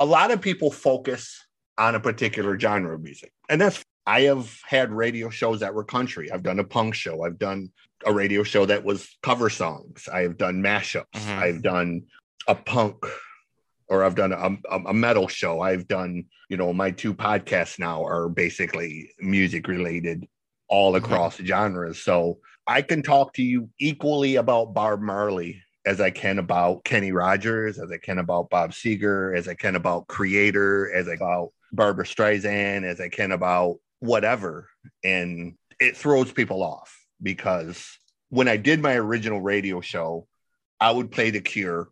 [0.00, 1.46] a lot of people focus
[1.78, 3.82] on a particular genre of music, and that's.
[4.06, 6.32] I have had radio shows that were country.
[6.32, 7.22] I've done a punk show.
[7.22, 7.70] I've done
[8.04, 10.08] a radio show that was cover songs.
[10.12, 11.04] I've done mashups.
[11.12, 11.38] Mhm.
[11.38, 12.02] I've done
[12.48, 13.04] a punk
[13.88, 15.60] or I've done a, a, a metal show.
[15.60, 20.26] I've done, you know, my two podcasts now are basically music related
[20.66, 22.02] all across genres.
[22.02, 27.12] So I can talk to you equally about Bob Marley as I can about Kenny
[27.12, 31.52] Rogers, as I can about Bob Seger, as I can about Kreator, as I about
[31.72, 34.68] Barbra Streisand, as I can about whatever.
[35.04, 37.86] And it throws people off because
[38.28, 40.26] when I did my original radio show,
[40.80, 41.88] I would play The Cure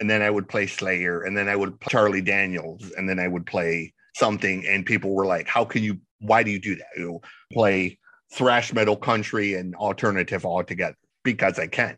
[0.00, 3.18] and then I would play Slayer and then I would play Charlie Daniels and then
[3.18, 6.76] I would play something and people were like, how can you, why do you do
[6.76, 6.86] that?
[6.96, 7.20] You
[7.52, 7.98] play
[8.32, 11.96] thrash metal country and alternative all together because I can.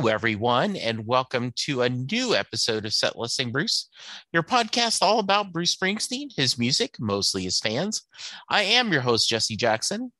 [0.00, 3.90] Hello, everyone, and welcome to a new episode of Set Listing Bruce,
[4.32, 8.08] your podcast all about Bruce Springsteen, his music, mostly his fans.
[8.48, 10.10] I am your host, Jesse Jackson.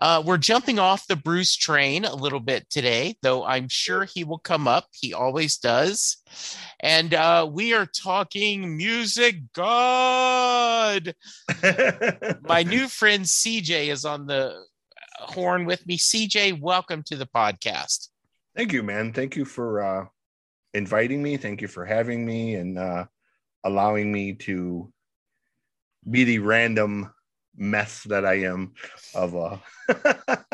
[0.00, 4.22] Uh, we're jumping off the Bruce train a little bit today, though I'm sure he
[4.22, 4.86] will come up.
[4.92, 6.18] He always does.
[6.78, 11.12] And uh, we are talking music God.
[12.44, 14.62] My new friend CJ is on the
[15.18, 15.98] horn with me.
[15.98, 18.10] CJ, welcome to the podcast.
[18.56, 19.12] Thank you, man.
[19.12, 20.06] Thank you for uh,
[20.74, 21.36] inviting me.
[21.36, 23.06] Thank you for having me and uh,
[23.64, 24.92] allowing me to
[26.08, 27.12] be the random
[27.56, 28.74] mess that I am
[29.14, 29.60] of a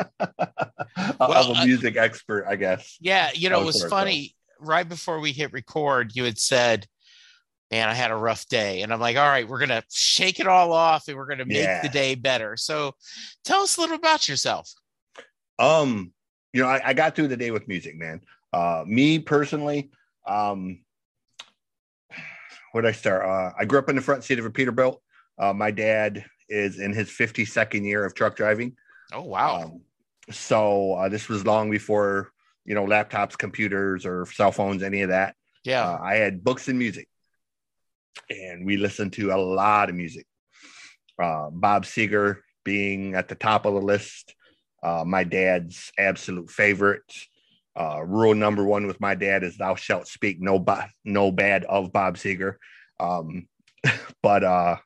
[1.19, 2.97] of a music expert, I guess.
[3.01, 4.35] Yeah, you know, it was funny.
[4.59, 6.87] Right before we hit record, you had said,
[7.71, 8.81] Man, I had a rough day.
[8.81, 11.39] And I'm like, All right, we're going to shake it all off and we're going
[11.39, 11.81] to make Yeah.
[11.81, 12.57] the day better.
[12.57, 12.93] So
[13.43, 14.71] tell us a little about yourself.
[15.57, 16.13] Um,
[16.53, 18.21] you know, I, I got through the day with music, man.
[18.53, 19.91] Uh, me personally,
[20.27, 20.79] um,
[22.71, 23.25] where'd I start?
[23.25, 24.97] Uh, I grew up in the front seat of a Peterbilt.
[25.39, 28.75] Uh, my dad is in his 52nd year of truck driving.
[29.13, 29.63] Oh, wow.
[29.63, 29.81] Um,
[30.29, 32.31] so uh, this was long before
[32.65, 35.35] you know laptops, computers, or cell phones, any of that.
[35.63, 35.89] yeah.
[35.89, 37.07] Uh, I had books and music,
[38.29, 40.25] and we listened to a lot of music.
[41.21, 44.35] Uh, Bob Seger being at the top of the list.
[44.83, 47.03] Uh, my dad's absolute favorite.
[47.79, 51.63] Uh, rule number one with my dad is thou shalt speak no ba- no bad
[51.65, 52.55] of Bob Seger.
[52.99, 53.47] Um,
[54.23, 54.77] but uh,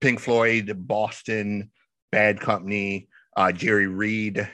[0.00, 1.70] Pink Floyd, Boston,
[2.10, 4.48] Bad Company, uh, Jerry Reed,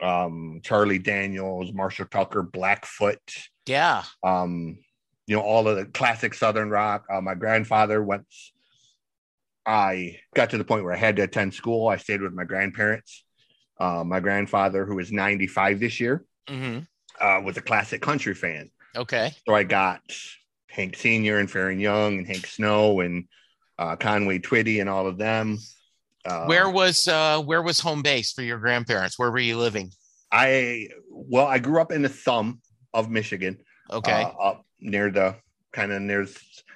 [0.00, 3.20] um, Charlie Daniels, Marshall Tucker, Blackfoot
[3.66, 4.04] yeah.
[4.22, 4.78] um,
[5.26, 7.04] you know, all of the classic Southern rock.
[7.10, 8.52] Uh, my grandfather, once
[9.64, 12.44] I got to the point where I had to attend school, I stayed with my
[12.44, 13.24] grandparents.
[13.78, 16.80] Uh, my grandfather, who is 95 this year, hmm
[17.20, 18.70] uh, was a classic country fan.
[18.96, 19.32] Okay.
[19.46, 20.00] So I got
[20.68, 21.38] Hank Sr.
[21.38, 23.26] and Faron Young and Hank Snow and
[23.78, 25.58] uh, Conway Twitty and all of them.
[26.24, 29.18] Uh, where was uh where was home base for your grandparents?
[29.18, 29.90] Where were you living?
[30.30, 32.60] I, well, I grew up in the thumb
[32.94, 33.58] of Michigan.
[33.90, 34.22] Okay.
[34.22, 35.36] uh, up near the
[35.72, 36.26] kind of near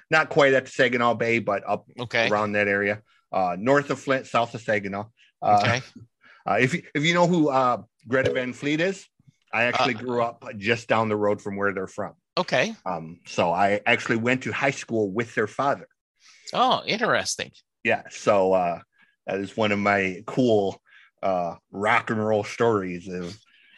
[0.09, 2.29] not quite at the Saginaw Bay, but up okay.
[2.29, 3.01] around that area,
[3.31, 5.05] uh, north of Flint, south of Saginaw.
[5.41, 5.81] Uh, Okay.
[6.49, 9.05] uh, if you, if you know who uh, Greta Van Fleet is,
[9.53, 12.13] I actually Uh, grew up just down the road from where they're from.
[12.37, 12.75] Okay.
[12.85, 15.87] Um, so I actually went to high school with their father.
[16.53, 17.51] Oh, interesting.
[17.83, 18.79] Yeah, so uh,
[19.25, 20.81] that is one of my cool
[21.23, 23.07] uh, rock and roll stories.
[23.07, 23.37] Of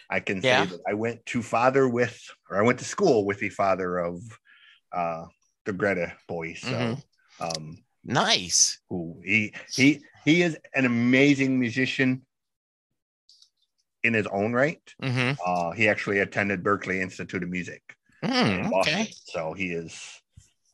[0.09, 0.65] I can Yeah.
[0.65, 2.19] say that I went to father with,
[2.49, 4.21] or I went to school with the father of
[4.91, 5.25] uh,
[5.69, 6.59] the Greta boys.
[6.61, 7.03] So, Mhm.
[7.39, 8.79] um, Nice.
[8.89, 12.25] who he he he is an amazing musician
[14.03, 14.81] in his own right.
[14.99, 17.83] hmm Uh, he actually attended Berklee Institute of Music
[18.23, 19.13] Mm, okay.
[19.25, 19.93] so he is.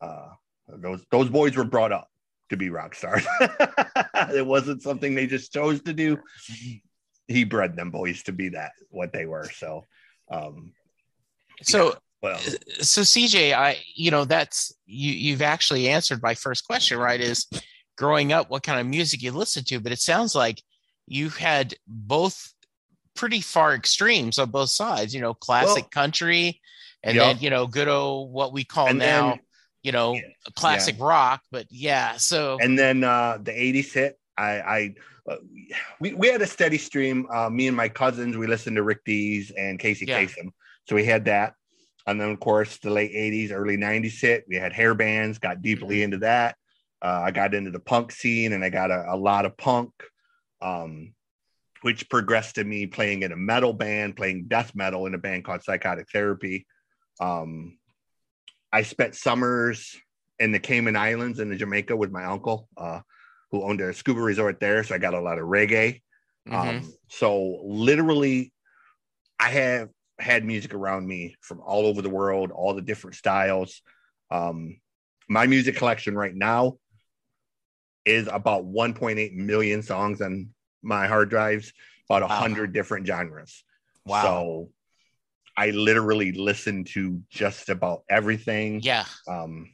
[0.01, 0.29] Uh,
[0.67, 2.09] those those boys were brought up
[2.49, 3.25] to be rock stars.
[4.33, 6.17] it wasn't something they just chose to do.
[7.27, 9.49] He bred them boys to be that what they were.
[9.49, 9.85] So,
[10.29, 10.73] um,
[11.61, 12.39] So well,
[12.81, 17.21] so CJ, I you know that's you you've actually answered my first question, right?
[17.21, 17.47] Is
[17.97, 20.61] growing up what kind of music you listen to, but it sounds like
[21.07, 22.53] you had both
[23.15, 26.59] pretty far extremes on both sides, you know, classic Well, country
[27.03, 27.25] and yeah.
[27.33, 29.39] then you know good old what we call And now, then-
[29.83, 30.21] you know, Yeah,
[30.55, 34.95] classic rock, but yeah, so and then uh, the '80s hit, I, I
[35.29, 35.35] uh,
[35.99, 37.27] we, we had a steady stream.
[37.31, 40.23] Uh, me and my cousins, we listened to Rick Dees and Casey Yeah.
[40.23, 40.49] Kasem.
[40.89, 41.53] So we had that.
[42.07, 44.45] And then, of course, the late 80s, early 90s hit.
[44.47, 46.55] We had hair bands, got deeply into that.
[47.01, 49.91] Uh, I got into the punk scene and I got a, a lot of punk,
[50.61, 51.13] um,
[51.81, 55.45] which progressed to me playing in a metal band, playing death metal in a band
[55.45, 56.65] called Psychotic Therapy.
[57.19, 57.77] Um,
[58.71, 59.95] I spent summers
[60.39, 63.01] in the Cayman Islands in the Jamaica with my uncle, uh,
[63.51, 64.83] who owned a scuba resort there.
[64.83, 66.01] So I got a lot of reggae.
[66.47, 66.53] Mhm.
[66.53, 68.51] Um, so literally,
[69.39, 69.89] I have
[70.19, 73.81] had music around me from all over the world, all the different styles.
[74.31, 74.79] Um,
[75.27, 76.77] my music collection right now
[78.05, 80.49] is about 1.8 million songs on
[80.83, 81.73] my hard drives,
[82.09, 82.37] about a Wow.
[82.39, 83.63] hundred different genres.
[84.05, 84.21] wow.
[84.23, 84.69] So
[85.57, 88.81] I literally listen to just about everything.
[88.81, 89.05] yeah.
[89.27, 89.71] Um,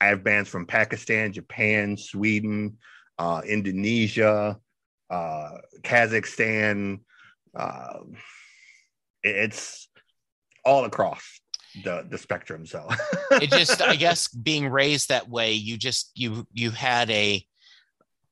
[0.00, 2.78] I have bands from Pakistan, Japan, Sweden,
[3.18, 4.58] uh, Indonesia,
[5.10, 5.50] uh,
[5.82, 7.00] Kazakhstan.
[7.54, 7.98] Uh,
[9.24, 9.88] it's
[10.64, 11.22] all across
[11.82, 12.66] the the spectrum.
[12.66, 12.88] So
[13.40, 17.44] it just i guess being raised that way you just you you had a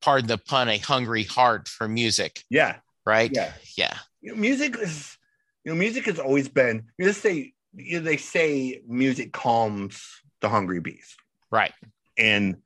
[0.00, 3.52] pardon the pun a hungry heart for music yeah, right yeah.
[3.76, 5.16] yeah You know, music is
[5.64, 6.84] you know music has always been.
[6.98, 10.02] You just say you know, they say music calms
[10.40, 11.16] the hungry beast.
[11.50, 11.72] right
[12.18, 12.56] and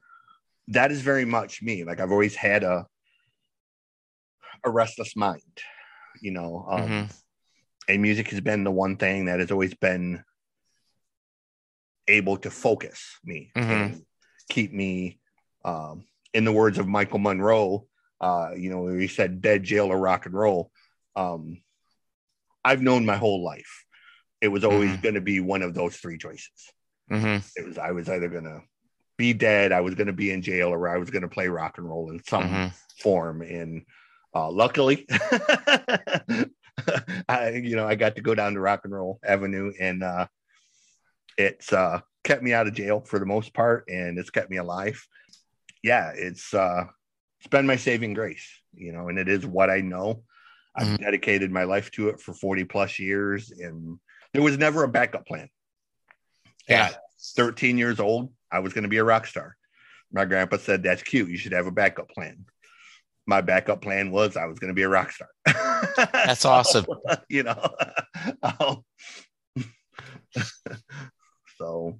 [0.68, 2.86] that is very much me like i've always had a
[4.64, 5.42] a restless mind
[6.20, 7.16] you know um Mhm.
[7.88, 10.22] And music has been the one thing that has always been
[12.08, 13.70] able to focus me Mhm.
[13.72, 14.06] and
[14.48, 15.18] keep me
[15.64, 17.86] um in the words of michael monroe
[18.20, 20.70] uh you know he said dead jail or rock and roll
[21.16, 21.60] um
[22.64, 23.84] i've known my whole life
[24.40, 25.02] it was always Mhm.
[25.02, 26.72] going to be one of those three choices
[27.10, 27.42] Mhm.
[27.56, 28.62] it was I was either gonna
[29.16, 31.88] be dead, I was gonna be in jail, or I was gonna play rock and
[31.88, 32.72] roll in some Mhm.
[32.98, 33.40] form.
[33.40, 33.86] And
[34.34, 35.06] uh, luckily,
[37.28, 40.26] I you know I got to go down to Rock and Roll Avenue, and uh,
[41.38, 44.56] it's uh, kept me out of jail for the most part, and it's kept me
[44.58, 45.04] alive.
[45.82, 46.84] Yeah, it's uh,
[47.38, 50.22] it's been my saving grace, you know, and it is what I know.
[50.74, 50.98] I've Mhm.
[50.98, 53.98] dedicated my life to it for 40 plus years, and
[54.32, 55.48] there was never a backup plan.
[56.68, 56.88] Yeah.
[56.88, 57.00] At
[57.36, 59.56] 13 years old, I was going to be a rock star.
[60.12, 61.30] My grandpa said, That's cute.
[61.30, 62.44] You should have a backup plan.
[63.26, 65.28] My backup plan was I was going to be a rock star.
[65.96, 66.86] That's So, awesome.
[67.28, 67.74] You know,
[68.42, 68.82] um,
[71.58, 71.98] so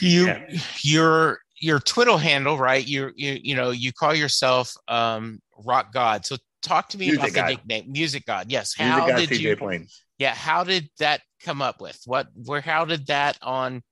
[0.00, 0.46] you Yeah.
[0.82, 2.86] your your twitter handle right?
[2.86, 6.26] You you you know you call yourself um rock god.
[6.26, 8.50] So talk to me Music about the nickname music god.
[8.50, 8.74] Yes.
[8.78, 9.86] Music how got did CJ you Plain.
[10.18, 12.00] yeah how did that come up with?
[12.06, 13.82] What where how did that on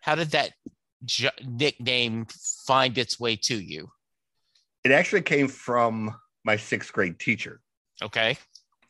[0.00, 0.52] how did that
[1.04, 2.26] ju- nickname
[2.66, 3.88] find its way to you?
[4.84, 6.14] It actually came from
[6.44, 7.60] my sixth grade teacher.
[8.02, 8.36] okay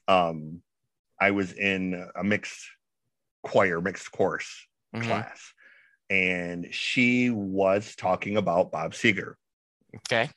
[0.09, 0.63] Um,
[1.21, 2.67] I was in a mixed
[3.43, 5.05] choir, mixed course Mhm.
[5.05, 5.53] class,
[6.11, 9.35] and she was talking about Bob Seger.
[9.97, 10.29] okay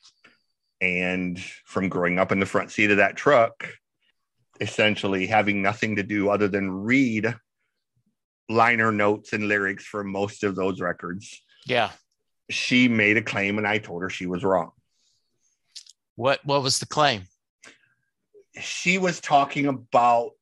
[0.80, 3.68] And from growing up in the front seat of that truck,
[4.60, 7.34] essentially having nothing to do other than read
[8.48, 11.90] liner notes and lyrics for most of those records, yeah
[12.50, 14.70] she made a claim and I told her she was wrong.
[16.14, 17.26] what what was the claim
[18.60, 20.32] She was talking about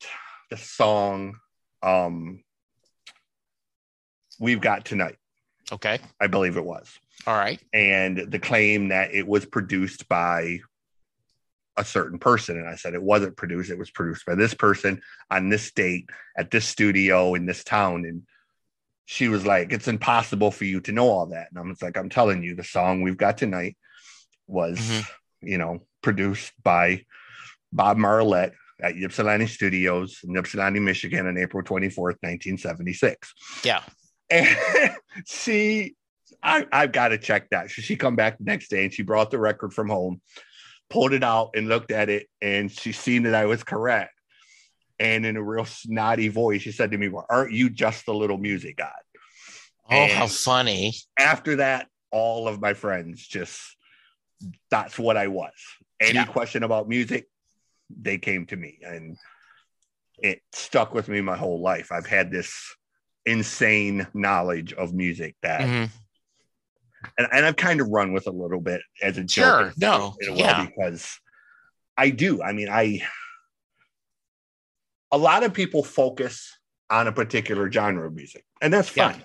[0.50, 1.38] the song
[1.82, 2.42] um
[4.38, 5.16] We've Got Tonight,
[5.73, 6.99] okay I believe it was.
[7.26, 10.61] all right and the claim that it was produced by
[11.78, 12.56] a certain person.
[12.58, 16.08] And I said it wasn't produced, it was produced by this person on this date
[16.38, 18.06] at this studio in this town.
[18.06, 18.23] And
[19.04, 21.49] she was like, It's impossible for you to know all that.
[21.50, 23.76] And I was like, I'm telling you, the song we've got tonight
[24.46, 25.06] was, Mhm.
[25.42, 27.04] you know, produced by
[27.76, 33.33] Bob Marlette at Ypsilanti Studios in Ypsilanti, Michigan on April 24th, 1976
[33.64, 33.83] yeah
[34.30, 34.49] and
[35.26, 35.95] she
[36.42, 37.71] I, I've got to check that.
[37.71, 40.21] So she come back the next day and she brought the record from home,
[40.90, 44.12] pulled it out and looked at it, and she seen that I was correct.
[44.99, 48.12] And in a real snotty voice, she said to me, Well, aren't you just a
[48.12, 48.90] little music god?
[49.88, 53.61] oh how funny After that, all of my friends just
[54.71, 55.52] that's what I was.
[56.00, 56.25] Any Yeah.
[56.26, 57.28] question about music,
[57.90, 58.78] they came to me.
[58.85, 59.16] And
[60.23, 61.93] it stuck with me my whole life.
[61.93, 62.52] I've had this
[63.26, 65.90] insane knowledge of music that Mhm.
[67.19, 69.81] and, and I've kind of run with a little bit as a Sure, joke in-
[69.81, 70.66] no, in a way yeah.
[70.66, 71.19] because
[71.97, 72.43] I do.
[72.43, 73.07] I mean, I
[75.12, 76.59] a lot of people focus
[76.90, 79.12] on a particular genre of music, and that's Yeah.
[79.12, 79.25] fine.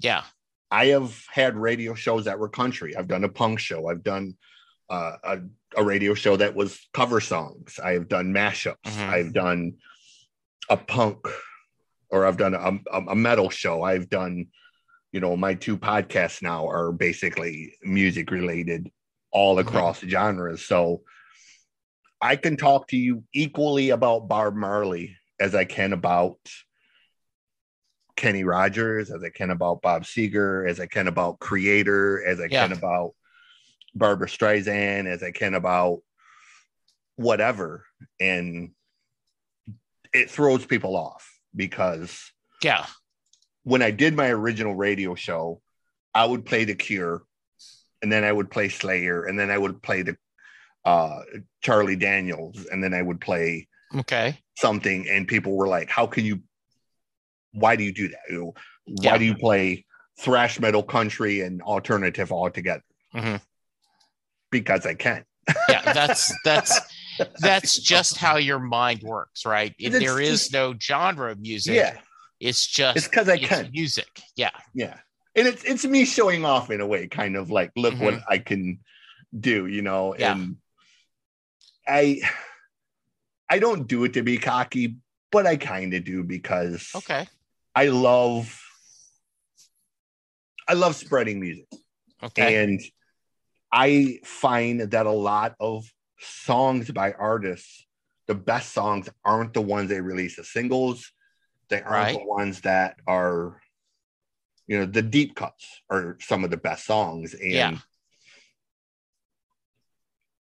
[0.00, 0.24] yeah
[0.70, 2.94] I have had radio shows that were country.
[2.94, 3.88] I've done a punk show.
[3.88, 4.36] I've done
[4.90, 5.38] uh, a,
[5.76, 7.78] a radio show that was cover songs.
[7.82, 8.76] I have done mashups.
[8.84, 9.08] Mhm.
[9.08, 9.74] I've done
[10.70, 11.18] a punk,
[12.10, 13.82] or I've done a, a, a metal show.
[13.82, 14.46] I've done,
[15.12, 18.90] you know, my two podcasts now are basically music related,
[19.30, 19.60] all Mhm.
[19.60, 20.64] across genres.
[20.66, 21.02] So
[22.20, 26.38] I can talk to you equally about Bob Marley as I can about
[28.16, 32.46] Kenny Rogers, as I can about Bob Seger, as I can about Kreator, as I
[32.50, 32.66] Yeah.
[32.66, 33.14] can about
[33.94, 36.00] Barbra Streisand, as I can about
[37.16, 37.84] whatever.
[38.20, 38.70] And
[40.12, 42.86] it throws people off because Yeah.
[43.62, 45.60] when I did my original radio show,
[46.14, 47.24] I would play The Cure,
[48.02, 50.16] and then I would play Slayer, and then I would play the
[50.84, 51.22] uh,
[51.60, 54.38] Charlie Daniels, and then I would play Okay.
[54.56, 56.42] something, and people were like, "How can you?
[57.52, 58.30] Why do you do that?
[58.30, 58.52] Why
[58.86, 59.18] Yeah.
[59.18, 59.84] do you play
[60.18, 62.84] thrash metal, country, and alternative all together?"
[64.50, 65.24] Because I can.
[65.68, 65.92] Yeah.
[65.92, 66.80] That's that's
[67.40, 69.74] that's just how your mind works, right?
[69.78, 71.96] If there is just- no genre of music, Yeah,
[72.40, 73.70] it's just it's because I it's can.
[73.72, 74.08] music.
[74.36, 74.50] Yeah.
[74.74, 74.98] Yeah.
[75.34, 78.38] And it's it's me showing off in a way, kind of like, look what I
[78.38, 78.80] can
[79.38, 80.10] do, you know.
[80.12, 80.20] Mm-hmm.
[80.20, 80.32] Yeah.
[80.32, 80.56] And
[81.86, 82.20] I
[83.48, 84.96] I don't do it to be cocky,
[85.30, 87.26] but I kind of do because Okay.
[87.74, 88.60] I love
[90.66, 91.66] I love spreading music.
[92.22, 92.62] Okay.
[92.62, 92.80] And
[93.72, 95.84] I find that a lot of
[96.18, 97.86] songs by artists,
[98.26, 101.12] the best songs aren't the ones they release as singles.
[101.68, 102.18] They aren't Right.
[102.18, 103.60] the ones that are,
[104.66, 107.34] you know, the deep cuts are some of the best songs.
[107.34, 107.78] And Yeah.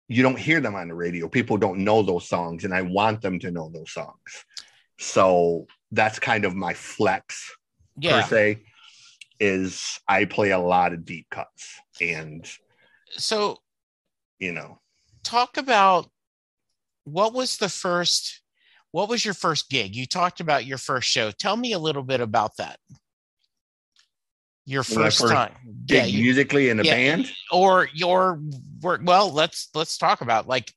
[0.08, 1.28] you don't hear them on the radio.
[1.28, 4.44] People don't know those songs, and I want them to know those songs.
[4.98, 7.56] So that's kind of my flex
[8.00, 8.62] per se
[9.40, 12.48] is I play a lot of deep cuts and
[13.12, 13.58] So
[14.38, 14.80] you know
[15.24, 16.08] talk about
[17.04, 18.42] what was the first
[18.92, 22.02] what was your first gig you talked about your first show tell me a little
[22.02, 22.78] bit about that
[24.66, 25.54] your first, first time
[25.86, 27.32] dig yeah musically in a yeah, band.
[27.50, 28.40] or your
[28.82, 30.72] work well let's let's talk about like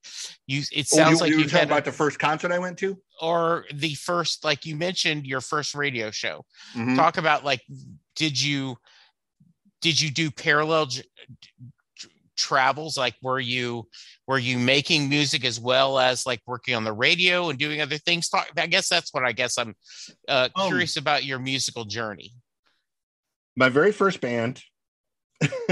[0.48, 2.98] you it Oh, sounds you, like you talking about the first concert I went to.
[3.21, 6.45] or the first like you mentioned your first radio show
[6.75, 6.95] Mhm.
[6.95, 7.62] talk about like
[8.15, 8.77] did you
[9.81, 10.88] did you do parallel
[12.48, 13.84] travels like were you
[14.27, 17.98] were you making music as well as like working on the radio and doing other
[17.98, 19.75] things talk i guess that's what i guess i'm
[20.27, 22.31] uh, Um, curious about your musical journey
[23.55, 24.63] My very first band.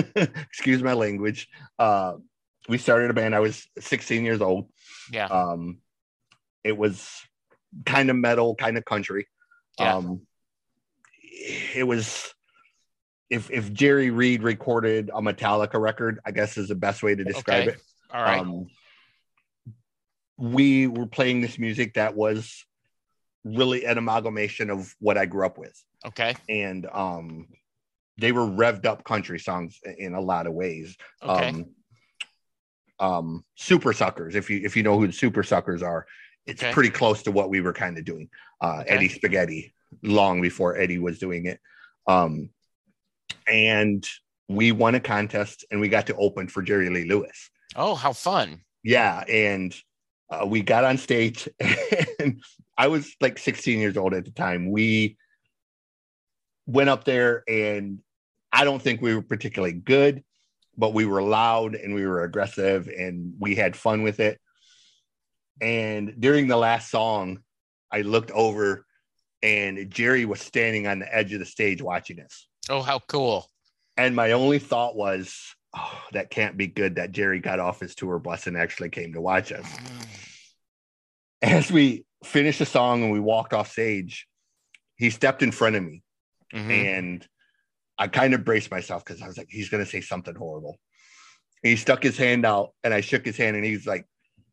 [0.50, 1.48] excuse my language.
[1.80, 2.14] Uh,
[2.70, 3.34] we started a band.
[3.36, 4.68] I was 16 years old.
[5.12, 5.80] yeah Um,
[6.64, 7.10] it was
[7.86, 9.24] kind of metal, kind of country.
[9.80, 9.96] Yeah.
[9.96, 10.22] Um,
[11.22, 12.34] it was
[13.30, 17.24] if if Jerry Reed recorded a Metallica record, I guess is the best way to
[17.24, 17.72] describe Okay.
[17.72, 17.82] it.
[18.14, 18.68] all right Um,
[20.38, 22.64] we were playing this music that was
[23.44, 27.48] really an amalgamation of what I grew up with, okay and um,
[28.18, 30.96] they were revved up country songs in a lot of ways.
[31.24, 31.66] okay Um,
[33.00, 34.36] um, Supersuckers.
[34.36, 36.08] If you if you know who the Supersuckers are,
[36.46, 36.72] it's Okay.
[36.74, 38.30] pretty close to what we were kind of doing.
[38.62, 38.90] Uh, Okay.
[38.90, 41.60] Eddie Spaghetti, long before Eddie was doing it.
[42.08, 42.50] Um,
[43.48, 44.08] and
[44.48, 47.50] we won a contest and we got to open for Jerry Lee Lewis.
[47.76, 49.76] oh how fun Yeah, and
[50.30, 51.50] uh, we got on stage,
[52.20, 52.42] and
[52.78, 54.72] I was like 16 years old at the time.
[54.72, 55.18] We
[56.66, 58.00] went up there, and
[58.52, 60.24] I don't think we were particularly good,
[60.78, 64.40] but we were loud and we were aggressive, and we had fun with it.
[65.62, 67.40] And during the last song,
[67.92, 68.86] I looked over,
[69.42, 72.47] and Jerry was standing on the edge of the stage watching us.
[72.70, 73.48] Oh how cool
[73.98, 77.96] And my only thought was, oh, that can't be good that Jerry got off his
[77.96, 79.66] tour bus and actually came to watch us.
[81.42, 84.28] As we finished the song and we walked off stage,
[84.96, 86.02] he stepped in front of me
[86.54, 86.72] Mhm.
[86.72, 87.28] and
[87.98, 90.78] I kind of braced myself because I was like, he's going to say something horrible.
[91.64, 94.06] He stuck his hand out and I shook his hand and he's like,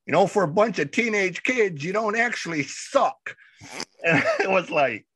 [0.07, 3.37] you know, for a bunch of teenage kids, you don't actually suck.
[4.05, 5.07] And it was like,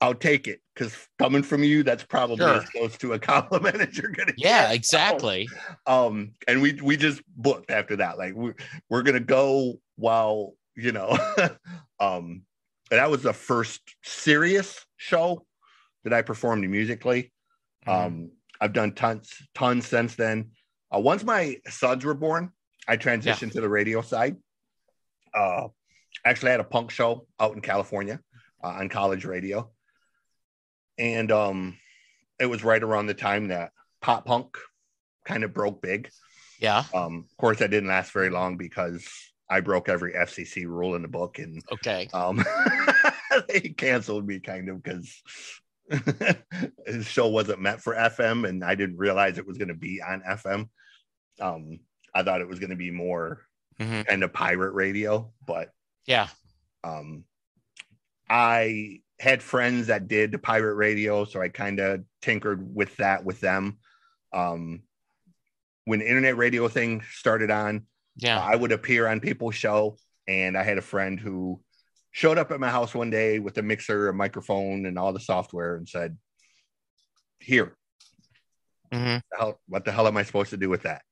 [0.00, 2.54] I'll take it because coming from you, that's probably Sure.
[2.62, 4.76] as close to a compliment as you're gonna yeah get.
[4.76, 5.48] exactly
[5.86, 8.16] Um, and we we just booked after that.
[8.18, 8.54] Like we're
[8.88, 11.18] we're gonna go while you know,
[12.00, 12.42] um,
[12.90, 15.44] and that was the first serious show
[16.04, 17.32] that I performed musically.
[17.86, 17.92] Mhm.
[18.06, 20.50] Um, I've done tons tons since then.
[20.94, 22.52] Uh, once my sons were born,
[22.86, 24.36] I transitioned to the radio side.
[25.34, 25.68] Uh,
[26.24, 28.20] actually, I had a punk show out in California
[28.62, 29.70] uh, on college radio,
[30.98, 31.78] and um,
[32.38, 34.56] it was right around the time that pop punk
[35.24, 36.10] kind of broke big.
[36.60, 36.84] Yeah.
[36.94, 39.06] Um, of course, that didn't last very long because
[39.48, 42.08] I broke every FCC rule in the book, and Okay.
[42.12, 42.44] um,
[43.48, 45.22] they canceled me kind of because
[46.86, 50.02] his show wasn't meant for FM, and I didn't realize it was going to be
[50.02, 50.68] on FM.
[51.40, 51.80] Um,
[52.14, 53.42] I thought it was going to be more
[53.80, 54.06] Mhm.
[54.06, 55.70] kind of pirate radio, but
[56.04, 56.28] Yeah.
[56.82, 57.24] um,
[58.28, 63.24] I had friends that did the pirate radio, so I kind of tinkered with that
[63.24, 63.78] with them.
[64.32, 64.82] Um,
[65.84, 68.38] when the internet radio thing started on, Yeah.
[68.40, 69.96] I would appear on people's show,
[70.26, 71.62] and I had a friend who
[72.10, 75.20] showed up at my house one day with a mixer, a microphone, and all the
[75.20, 76.18] software, and said,
[77.38, 77.76] "Here,
[78.92, 79.22] Mhm.
[79.30, 81.02] the hell- what the hell am I supposed to do with that?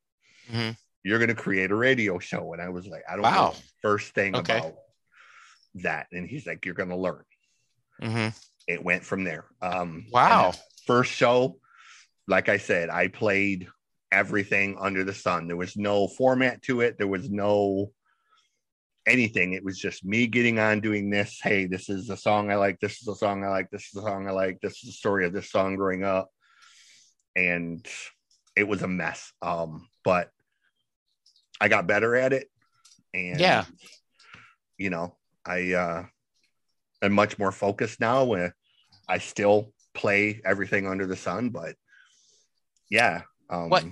[0.49, 0.77] Mhm.
[1.03, 3.51] You're going to create a radio show." And I was like, "I don't Wow.
[3.53, 4.59] know first thing Okay.
[4.59, 4.75] about
[5.75, 7.25] that." And he's like, "You're going to learn."
[8.01, 8.35] Mhm.
[8.67, 9.45] It went from there.
[9.63, 10.53] Um, Wow.
[10.87, 11.61] First show,
[12.29, 13.69] like I said, I played
[14.13, 15.47] everything under the sun.
[15.49, 16.99] There was no format to it.
[16.99, 17.93] There was no
[19.07, 19.53] anything.
[19.53, 21.39] It was just me getting on doing this.
[21.41, 22.81] Hey, this is a song I like.
[22.81, 23.71] This is a song I like.
[23.71, 24.61] This is a song I like.
[24.61, 26.29] This is the story of this song growing up.
[27.37, 27.87] And
[28.57, 29.33] it was a mess.
[29.43, 30.31] Um, but
[31.61, 32.51] I got better at it.
[33.15, 33.65] And Yeah.
[34.79, 36.07] you know, I uh
[37.03, 38.55] am much more focused now where
[39.09, 41.75] I still play everything under the sun, but
[42.91, 43.23] yeah.
[43.51, 43.85] Um What-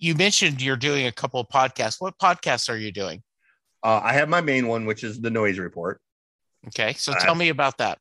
[0.00, 2.00] You mentioned you're doing a couple of podcasts.
[2.00, 3.22] What podcasts are you doing?
[3.84, 6.00] uh, I have my main one, which is the noise report.
[6.68, 6.92] Okay.
[6.94, 7.98] So Uh, tell me about that.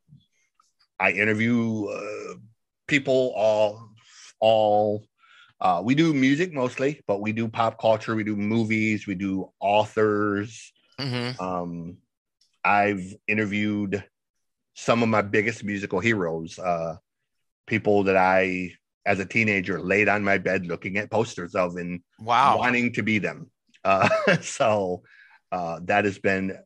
[1.00, 2.36] I interview uh,
[2.88, 3.92] people all
[4.40, 5.08] all
[5.60, 9.52] uh, we do music mostly, but we do pop culture, we do movies, we do
[9.60, 10.72] authors.
[11.00, 11.40] Mhm.
[11.40, 11.98] Um,
[12.64, 14.04] I've interviewed
[14.74, 16.98] some of my biggest musical heroes, uh,
[17.66, 18.72] people that I,
[19.06, 22.58] as a teenager, laid on my bed looking at posters of and Wow.
[22.58, 23.50] wanting to be them.
[23.84, 24.10] Uh,
[24.42, 25.04] so
[25.52, 26.58] uh, that has been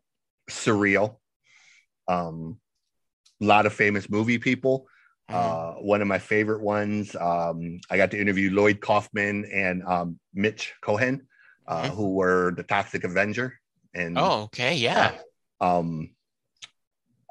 [0.49, 1.17] surreal.
[2.07, 2.59] Um,
[3.41, 4.87] a lot of famous movie people.
[5.29, 5.35] Mhm.
[5.35, 10.19] Uh, one of my favorite ones, um, I got to interview Lloyd Kaufman and um,
[10.33, 11.27] Mitch Cohen,
[11.67, 11.95] uh, Mhm.
[11.95, 13.59] who were the Toxic Avenger.
[13.93, 14.75] And Oh, okay.
[14.75, 15.17] Yeah.
[15.61, 16.09] Um,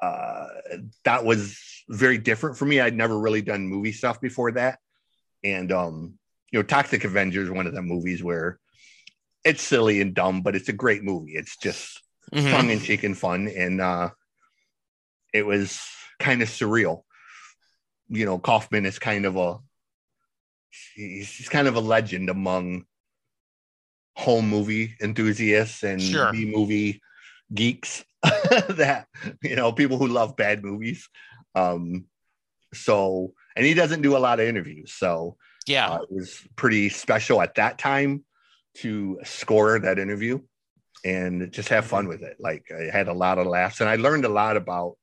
[0.01, 0.47] uh,
[1.05, 2.79] that was very different for me.
[2.79, 4.79] I'd never really done movie stuff before that.
[5.43, 6.17] And, um,
[6.51, 8.59] you know, Toxic Avenger is one of the movies where
[9.43, 11.33] it's silly and dumb, but it's a great movie.
[11.33, 12.01] It's just
[12.33, 12.51] Mhm.
[12.51, 13.47] tongue in cheek and fun.
[13.47, 14.11] And uh,
[15.33, 15.81] it was
[16.19, 17.03] kind of surreal.
[18.07, 19.59] You know, Kaufman is kind of a
[20.95, 22.85] he's, he's kind of a legend among
[24.15, 26.31] home movie enthusiasts and Sure.
[26.31, 27.01] B movie
[27.53, 28.03] geeks
[28.69, 29.07] that
[29.41, 31.09] you know people who love bad movies.
[31.55, 32.05] Um,
[32.73, 35.89] so and he doesn't do a lot of interviews, so Yeah.
[35.89, 38.23] uh, it was pretty special at that time
[38.77, 40.39] to score that interview
[41.03, 42.37] and just have fun with it.
[42.39, 44.97] Like I had a lot of laughs and I learned a lot about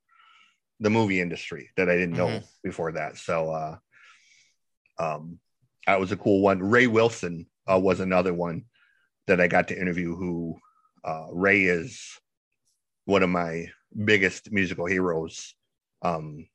[0.80, 2.28] the movie industry that I didn't know
[2.62, 3.18] before that.
[3.18, 3.76] So uh
[4.98, 5.38] um
[5.86, 6.60] that was a cool one.
[6.62, 8.64] Ray Wilson uh, was another one
[9.26, 10.58] that I got to interview who
[11.04, 12.00] uh Ray is
[13.08, 13.70] one of my
[14.04, 15.54] biggest musical heroes.
[16.02, 16.46] Um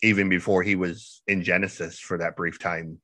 [0.00, 3.00] even before he was in Genesis for that brief time,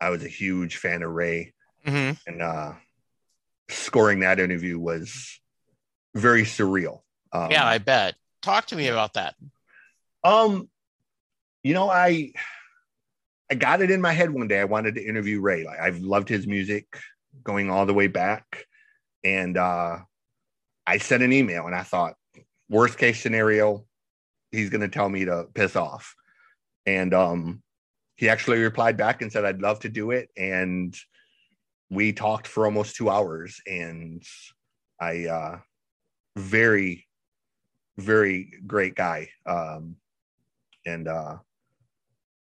[0.00, 1.52] I was a huge fan of Ray
[1.84, 2.16] Mhm.
[2.28, 2.74] and uh
[3.68, 5.40] scoring that interview was
[6.14, 7.02] very surreal.
[7.32, 8.14] Um, Yeah, I bet.
[8.40, 9.34] Talk to me about that.
[10.22, 10.70] um
[11.64, 12.32] you know I
[13.50, 15.64] I got it in my head one day I wanted to interview Ray.
[15.64, 16.86] Like I've loved his music
[17.42, 18.66] going all the way back
[19.24, 19.98] and uh
[20.86, 22.14] I sent an email and I thought
[22.68, 23.84] worst case scenario
[24.50, 26.14] he's going to tell me to piss off.
[26.86, 27.62] And um
[28.16, 30.96] he actually replied back and said I'd love to do it and
[31.90, 34.22] we talked for almost 2 hours and
[35.00, 35.58] I uh
[36.36, 37.06] very
[37.98, 39.96] very great guy um
[40.86, 41.36] and uh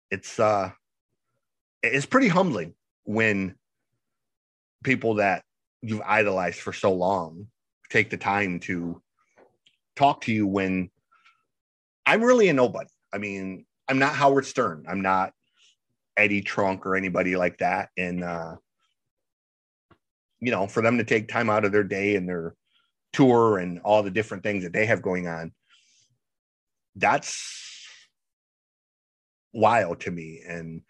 [0.10, 0.72] it's uh
[1.82, 3.56] it's pretty humbling when
[4.84, 5.44] people that
[5.82, 7.48] you've idolized for so long
[7.94, 9.00] take the time to
[9.96, 10.90] talk to you when
[12.08, 12.90] I'm really a nobody.
[13.14, 14.86] I mean, I'm not Howard Stern.
[14.90, 15.32] I'm not
[16.18, 17.90] Eddie Trunk or anybody like that.
[17.96, 18.56] And uh
[20.40, 22.56] you know, for them to take time out of their day and their
[23.14, 25.54] tour and all the different things that they have going on,
[26.98, 27.88] that's
[29.54, 30.42] wild to me.
[30.46, 30.82] And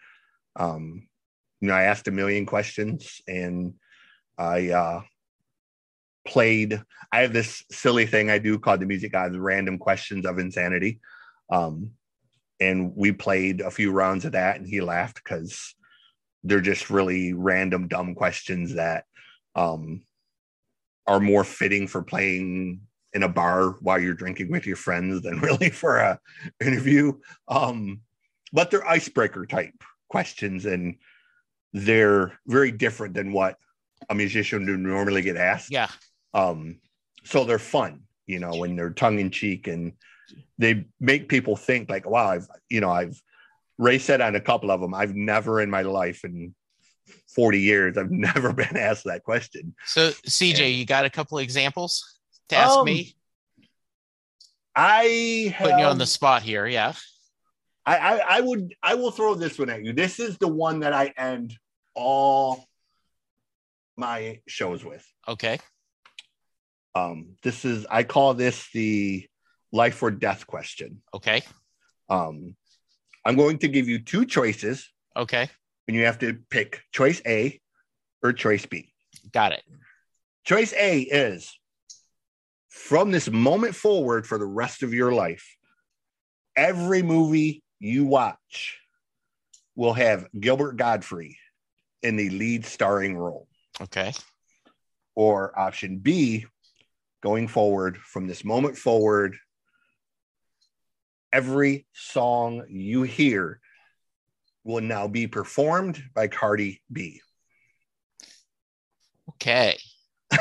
[0.56, 1.06] um,
[1.60, 3.74] you know, I asked a million questions and
[4.36, 5.02] I uh
[6.26, 6.82] played
[7.12, 11.00] I have this silly thing I do called the music gods random questions of insanity.
[11.50, 11.92] Um
[12.60, 15.74] and we played a few rounds of that and he laughed because
[16.44, 19.04] they're just really random dumb questions that
[19.54, 20.02] um,
[21.06, 22.80] are more fitting for playing
[23.14, 26.20] in a bar while you're drinking with your friends than really for a
[26.60, 27.12] interview.
[27.48, 28.00] Um,
[28.52, 29.74] but they're icebreaker type
[30.08, 30.96] questions and
[31.72, 33.56] they're very different than what
[34.08, 35.72] a musician would normally get asked.
[35.72, 35.90] Yeah.
[36.34, 36.80] Um,
[37.24, 39.92] so they're fun, you know, when they're tongue in cheek and
[40.58, 43.20] they make people think like, wow, I've, you know, I've
[43.78, 46.54] Ray said on a couple of them, I've never in my life in
[47.34, 49.74] 40 years, I've never been asked that question.
[49.86, 52.18] So CJ, you got a couple of examples
[52.48, 53.14] to ask Um, me?
[54.76, 56.66] I Putting you on the spot here.
[56.66, 56.94] Yeah.
[57.86, 59.92] I, I I would I will throw this one at you.
[59.92, 61.54] This is the one that I end
[61.94, 62.64] all
[63.96, 65.06] my shows with.
[65.28, 65.58] Okay.
[66.94, 69.26] Um, this is I call this the
[69.72, 71.02] life or death question.
[71.12, 71.42] Okay.
[72.08, 72.54] Um,
[73.24, 75.48] I'm going to give you two choices, Okay.
[75.88, 77.60] and you have to pick choice A
[78.22, 78.92] or choice B.
[79.32, 79.62] Got it.
[80.44, 81.58] Choice A is
[82.68, 85.56] from this moment forward for the rest of your life,
[86.56, 88.78] every movie you watch
[89.74, 91.36] will have Gilbert Gottfried
[92.02, 93.48] in the lead starring role.
[93.80, 94.12] Okay.
[95.14, 96.46] Or option B,
[97.24, 99.34] going forward from this moment forward,
[101.32, 103.60] every song you hear
[104.62, 107.22] will now be performed by Cardi B.
[109.30, 109.78] Okay.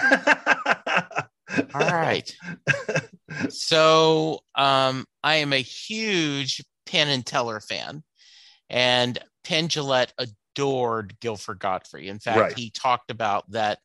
[1.74, 2.30] All right.
[3.48, 8.04] So um, I am a huge Penn and Teller fan,
[8.69, 12.10] and Penn Jillette adored Gilbert Gottfried.
[12.10, 12.58] In fact, Right.
[12.58, 13.80] he talked about that,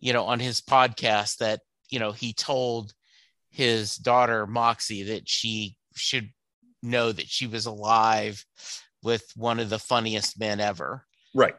[0.00, 1.60] you know, on his podcast that,
[1.92, 2.92] you know, he told
[3.50, 6.30] his daughter Moxie that she should
[6.82, 8.44] know that she was alive
[9.02, 11.04] with one of the funniest men ever.
[11.34, 11.54] right.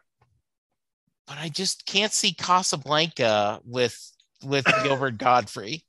[1.27, 3.97] But I just can't see Casablanca with
[4.43, 5.81] with Gilbert Gottfried.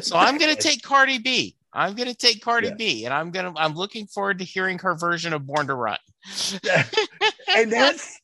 [0.00, 1.54] So I'm going to take Cardi B.
[1.72, 2.74] I'm going to take Cardi Yeah.
[2.78, 3.60] B, and I'm going to.
[3.60, 5.98] I'm looking forward to hearing her version of Born to Run.
[7.54, 8.18] and that's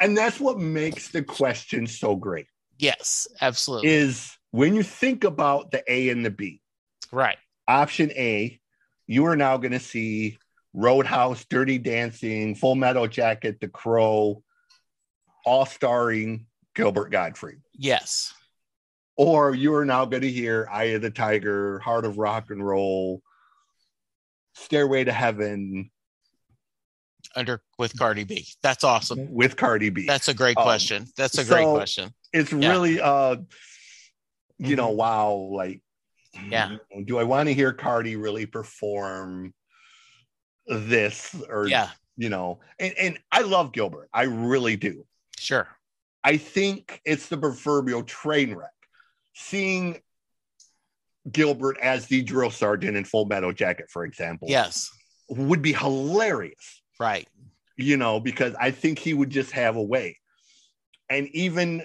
[0.00, 2.46] and that's what makes the question so great
[2.78, 3.90] Yes, absolutely.
[3.90, 6.60] is when you think about the A and the B.
[7.10, 7.36] right.
[7.68, 8.58] Option A,
[9.06, 10.38] you are now going to see
[10.74, 14.42] Roadhouse, Dirty Dancing, Full Metal Jacket, The Crow,
[15.46, 17.60] all starring Gilbert Gottfried.
[17.74, 18.34] Yes.
[19.16, 22.66] Or you are now going to hear Eye of the Tiger, Heart of Rock and
[22.66, 23.22] Roll,
[24.54, 25.90] Stairway to Heaven
[27.36, 28.46] Under with Cardi B.
[28.62, 29.32] That's awesome.
[29.32, 30.06] with Cardi B.
[30.06, 31.06] That's a great Um, question.
[31.16, 32.14] That's a great so- question.
[32.32, 32.70] it's Yeah.
[32.70, 33.36] really uh
[34.58, 34.96] you know mm-hmm.
[34.96, 35.80] wow like
[36.50, 36.76] Yeah.
[37.04, 39.52] do i want to hear cardi really perform
[40.66, 45.04] this or Yeah, you know and, and i love gilbert i really do
[45.38, 45.68] sure.
[46.22, 48.70] i think it's the proverbial train wreck
[49.34, 50.00] seeing
[51.30, 54.90] gilbert as the drill sergeant in full metal jacket for example Yes.
[55.28, 57.26] would be hilarious Right.
[57.76, 60.18] you know, because I think he would just have a way.
[61.10, 61.82] And even,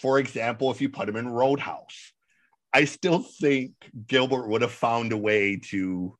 [0.00, 2.12] for example, if you put him in Roadhouse,
[2.72, 3.72] I still think
[4.06, 6.16] Gilbert would have found a way to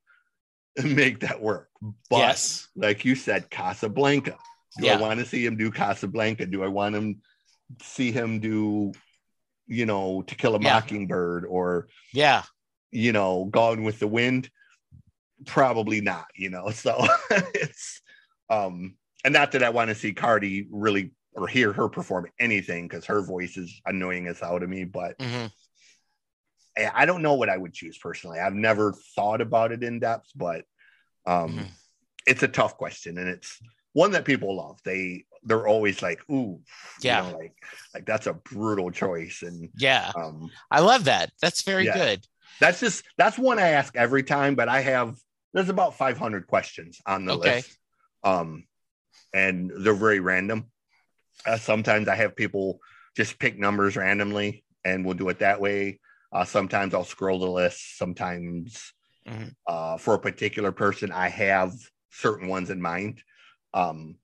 [0.85, 1.69] make that work.
[2.11, 2.69] But yes.
[2.77, 4.37] like you said, Casablanca.
[4.79, 4.95] Do Yeah.
[4.99, 6.47] I want to see him do Casablanca?
[6.47, 7.23] Do I want him
[7.83, 8.93] see him do,
[9.67, 10.75] you know, To Kill a Yeah.
[10.75, 12.43] Mockingbird or Yeah.
[12.91, 14.51] you know, Gone with the Wind?
[15.47, 16.71] Probably not, you know.
[16.73, 18.01] So it's
[18.51, 22.89] um and not that I want to see Cardi really or hear her perform anything
[22.89, 25.47] because her voice is annoying as hell to me, but hmm
[26.77, 28.39] I I don't know what I would choose personally.
[28.39, 30.65] I've never thought about it in depth, but
[31.27, 31.71] um Mhm.
[32.27, 33.59] it's a tough question and it's
[33.93, 34.79] one that people love.
[34.85, 36.61] They they're always like, ooh,
[37.01, 37.25] Yeah.
[37.25, 37.55] you know, like
[37.95, 39.43] like that's a brutal choice.
[39.43, 40.13] And Yeah.
[40.15, 41.33] um I love that.
[41.41, 41.97] That's very Yeah.
[41.97, 42.27] good.
[42.61, 45.17] That's just that's one I ask every time, but I have
[45.53, 47.57] there's about 500 questions on the Okay.
[47.57, 47.79] list,
[48.23, 48.65] um,
[49.35, 50.71] and they're very random.
[51.47, 52.81] Uh, sometimes I have people
[53.17, 56.01] just pick numbers randomly, and we'll do it that way.
[56.33, 57.99] Uh, sometimes I'll scroll the list.
[57.99, 58.93] Sometimes
[59.27, 59.55] Mhm.
[59.67, 61.73] uh, for a particular person, I have
[62.11, 63.23] certain ones in mind.
[63.75, 64.19] Um,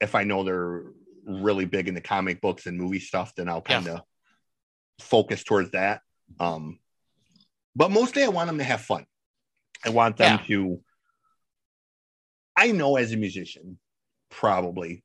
[0.00, 0.84] if I know they're
[1.24, 4.00] really big into comic books and movie stuff, then I'll kind of
[5.00, 6.02] focus towards that.
[6.40, 6.78] Um,
[7.74, 9.06] but mostly I want them to have fun.
[9.84, 10.46] I want them Yeah.
[10.46, 10.82] to.
[12.56, 13.78] I know as a musician,
[14.30, 15.04] probably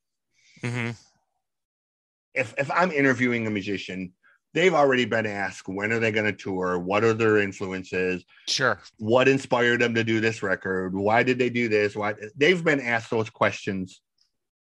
[0.61, 0.91] hmm
[2.33, 4.13] if if I'm interviewing a musician,
[4.53, 8.79] they've already been asked when are they going to tour, what are their influences, Sure.
[8.97, 12.79] what inspired them to do this record, why did they do this, why they've been
[12.79, 14.01] asked those questions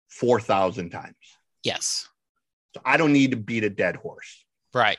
[0.09, 1.17] four thousand times.
[1.63, 2.09] Yes.
[2.75, 4.45] So I don't need to beat a dead horse.
[4.73, 4.99] Right.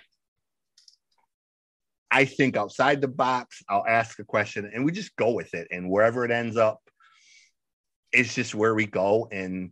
[2.11, 5.67] I think outside the box, I'll ask a question and we just go with it.
[5.71, 6.79] And wherever it ends up,
[8.11, 9.27] it's just where we go.
[9.31, 9.71] And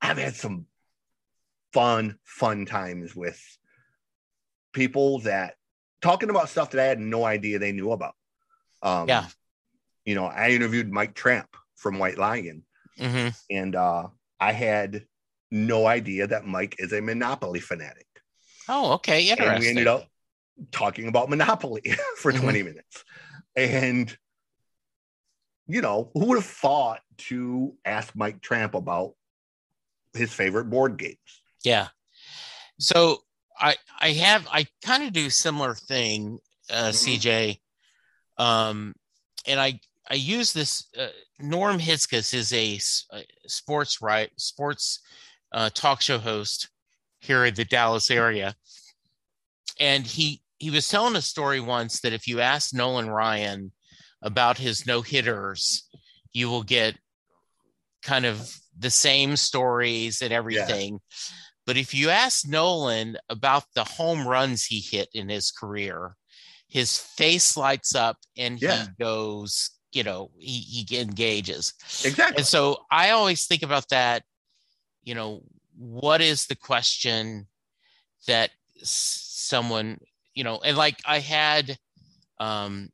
[0.00, 0.64] I've had some
[1.72, 3.40] fun, fun times with
[4.72, 5.54] people that
[6.00, 8.14] talking about stuff that I had no idea they knew about.
[8.82, 9.26] Um, Yeah.
[10.04, 12.64] You know, I interviewed Mike Tramp from White Lion,
[12.98, 14.08] hmm and uh,
[14.40, 15.06] I had
[15.50, 18.06] no idea that Mike is a Monopoly fanatic.
[18.68, 19.20] Oh, okay.
[19.30, 19.60] And Interesting.
[19.60, 20.06] we ended up
[20.72, 21.82] talking about Monopoly
[22.16, 22.40] for Mhm.
[22.40, 23.04] 20 minutes.
[23.56, 24.16] And,
[25.66, 29.12] you know, who would have thought to ask Mike Tramp about
[30.14, 31.42] his favorite board games?
[31.64, 31.88] Yeah.
[32.78, 33.22] So
[33.58, 36.38] I I have I kind of do a similar thing,
[36.70, 36.94] uh, Mhm.
[36.94, 37.60] CJ.
[38.36, 38.94] Um,
[39.46, 40.86] and I I use this.
[40.96, 42.78] Uh, Norm Hitzges is a
[43.46, 45.00] sports right sports
[45.52, 46.68] uh, talk show host
[47.20, 48.56] here in the Dallas area,
[49.78, 53.72] and he he was telling a story once that if you ask Nolan Ryan
[54.22, 55.84] about his no hitters,
[56.32, 56.96] you will get
[58.02, 61.00] kind of the same stories and everything.
[61.68, 66.16] But if you ask Nolan about the home runs he hit in his career,
[66.66, 68.84] his face lights up and Yeah.
[68.84, 71.74] he goes, you know, he, he engages.
[72.06, 72.38] Exactly.
[72.38, 74.22] And so I always think about that,
[75.04, 75.42] you know,
[75.76, 77.48] what is the question
[78.26, 78.50] that
[78.82, 79.98] someone,
[80.32, 81.76] you know, and like I had,
[82.40, 82.88] um,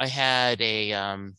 [0.00, 1.36] I had a, um,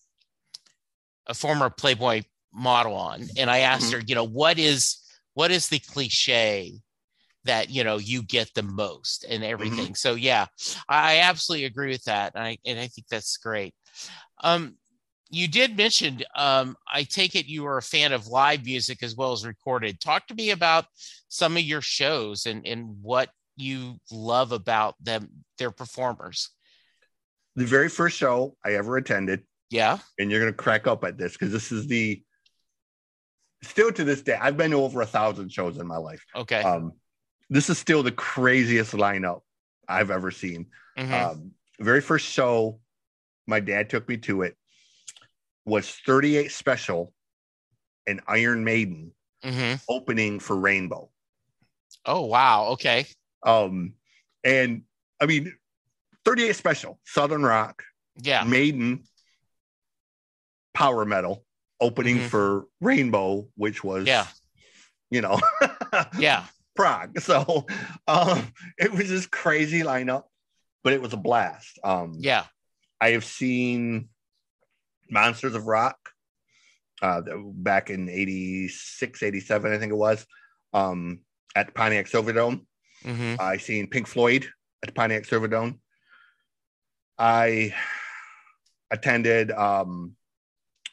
[1.26, 5.04] a former Playboy model on, and I asked her, you know, what is,
[5.38, 6.73] what is the cliche
[7.43, 9.93] that, you know, you get the most and everything.
[9.93, 10.47] So yeah,
[10.89, 12.34] I absolutely agree with that.
[12.34, 13.76] And I, and I think that's great.
[14.43, 14.78] Um,
[15.30, 19.13] you did mention um, i take it you are a fan of live music as
[19.13, 20.86] well as recorded talk to me about
[21.28, 26.52] some of your shows and, and what you love about them their performers
[27.58, 31.17] the very first show I ever attended, yeah and you're going to crack up at
[31.17, 32.23] this because this is the
[33.63, 36.24] still to this day, I've been to over a thousand shows in my life.
[36.36, 36.93] okay Um,
[37.50, 39.41] this is still the craziest lineup
[39.88, 40.67] I've ever seen.
[40.98, 41.12] Mhm.
[41.12, 42.80] Um, very first show,
[43.48, 44.58] my dad took me to it,
[45.65, 47.13] was 38 Special
[48.06, 49.82] and Iron Maiden Mhm.
[49.88, 51.12] opening for Rainbow.
[52.06, 53.06] oh wow okay
[53.43, 53.93] Um,
[54.43, 54.84] and
[55.22, 55.56] I mean,
[56.26, 57.84] 38 Special, Southern Rock,
[58.22, 59.04] yeah Maiden,
[60.74, 61.46] Power Metal
[61.80, 62.30] opening Mhm.
[62.30, 64.28] for Rainbow, which was, Yeah.
[65.10, 65.40] you know,
[66.20, 67.20] yeah prog.
[67.22, 67.66] So
[68.08, 70.24] um, it was this crazy lineup,
[70.84, 71.80] but it was a blast.
[71.84, 72.46] Um, yeah
[73.02, 74.10] I have seen
[75.10, 75.98] Monsters of Rock
[77.02, 77.22] uh,
[77.54, 80.26] back in 86, 87, I think it was,
[80.74, 81.20] um,
[81.56, 82.66] at Pontiac Silverdome.
[83.04, 84.48] hmm I seen Pink Floyd
[84.84, 85.80] at Pontiac Silverdome.
[87.20, 87.74] I
[88.92, 90.16] attended um,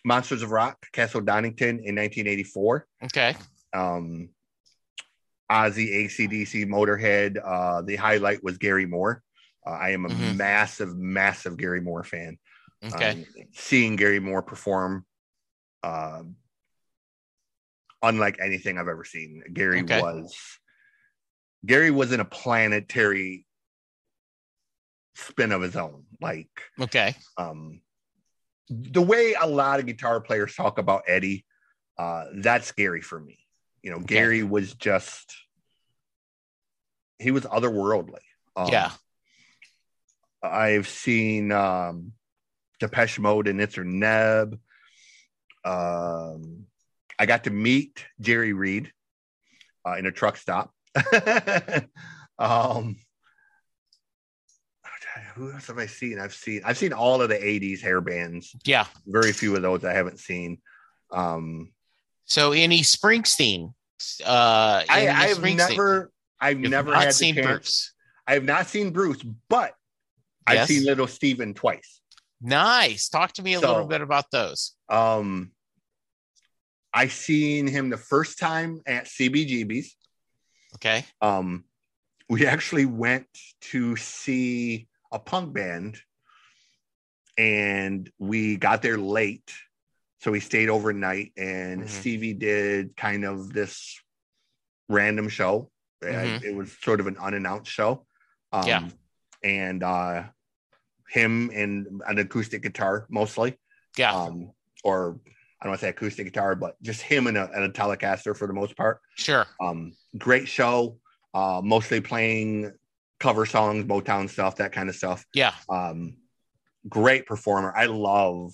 [0.04, 2.86] Monsters of Rock, Castle Donington in 1984.
[3.04, 3.36] okay
[3.72, 4.28] Um,
[5.50, 7.38] Ozzy, ACDC, Motorhead.
[7.42, 9.22] Uh, the highlight was Gary Moore.
[9.66, 10.36] Uh, I am a Mhm.
[10.36, 12.38] massive, massive Gary Moore fan.
[12.84, 15.06] okay Um, seeing Gary Moore perform,
[15.82, 16.36] um,
[18.02, 19.42] unlike anything I've ever seen.
[19.54, 20.00] Gary Okay.
[20.00, 20.36] was
[21.64, 23.46] Gary was in a planetary
[25.14, 26.04] spin of his own.
[26.20, 27.80] Like okay um,
[28.68, 31.44] the way a lot of guitar players talk about Eddie,
[31.98, 33.38] uh, that's Gary for me.
[33.82, 33.98] You know.
[33.98, 35.34] Gary was just
[37.18, 38.22] he was otherworldly.
[38.56, 38.90] Um, yeah
[40.44, 42.12] I've seen um,
[42.80, 44.58] Depeche Mode and Nitzer Ebb.
[45.64, 46.66] Um,
[47.18, 48.92] I got to meet Jerry Reed
[49.86, 50.72] uh, in a truck stop.
[52.38, 52.96] um,
[55.34, 56.18] who else have I seen?
[56.18, 58.54] I've seen I've seen all of the '80s hair bands.
[58.64, 60.58] yeah Very few of those I haven't seen.
[61.10, 61.72] Um,
[62.24, 63.74] so any springsteen
[64.24, 65.56] uh I, I've Springsteen?
[65.68, 67.46] never I've You've never had seen chance.
[67.46, 67.92] Bruce.
[68.26, 69.74] I have not seen Bruce, but
[70.46, 72.00] I've seen Little Steven twice.
[72.40, 75.52] nice talk to me a So- little bit about those Um,
[76.92, 79.96] I seen him the first time at CBGB's.
[80.76, 81.64] okay Um,
[82.28, 83.26] we actually went
[83.72, 85.96] to see a punk band,
[87.38, 89.50] and we got there late,
[90.20, 91.32] so we stayed overnight.
[91.36, 91.88] And Mhm.
[91.88, 94.00] Stevie did kind of this
[94.88, 95.70] random show.
[96.02, 96.42] Uh, Mhm.
[96.42, 98.06] It was sort of an unannounced show.
[98.52, 98.90] Um, Yeah.
[99.42, 100.24] and uh,
[101.08, 103.58] him and an acoustic guitar mostly
[103.96, 105.20] yeah um, or
[105.60, 108.36] I don't want to say acoustic guitar, but just him and a, and a Telecaster
[108.36, 109.00] for the most part.
[109.16, 110.98] sure Um, great show,
[111.34, 112.72] uh, mostly playing
[113.24, 115.24] cover songs, Motown stuff, that kind of stuff.
[115.34, 115.54] Yeah.
[115.70, 116.18] Um,
[116.86, 117.72] great performer.
[117.74, 118.52] I love,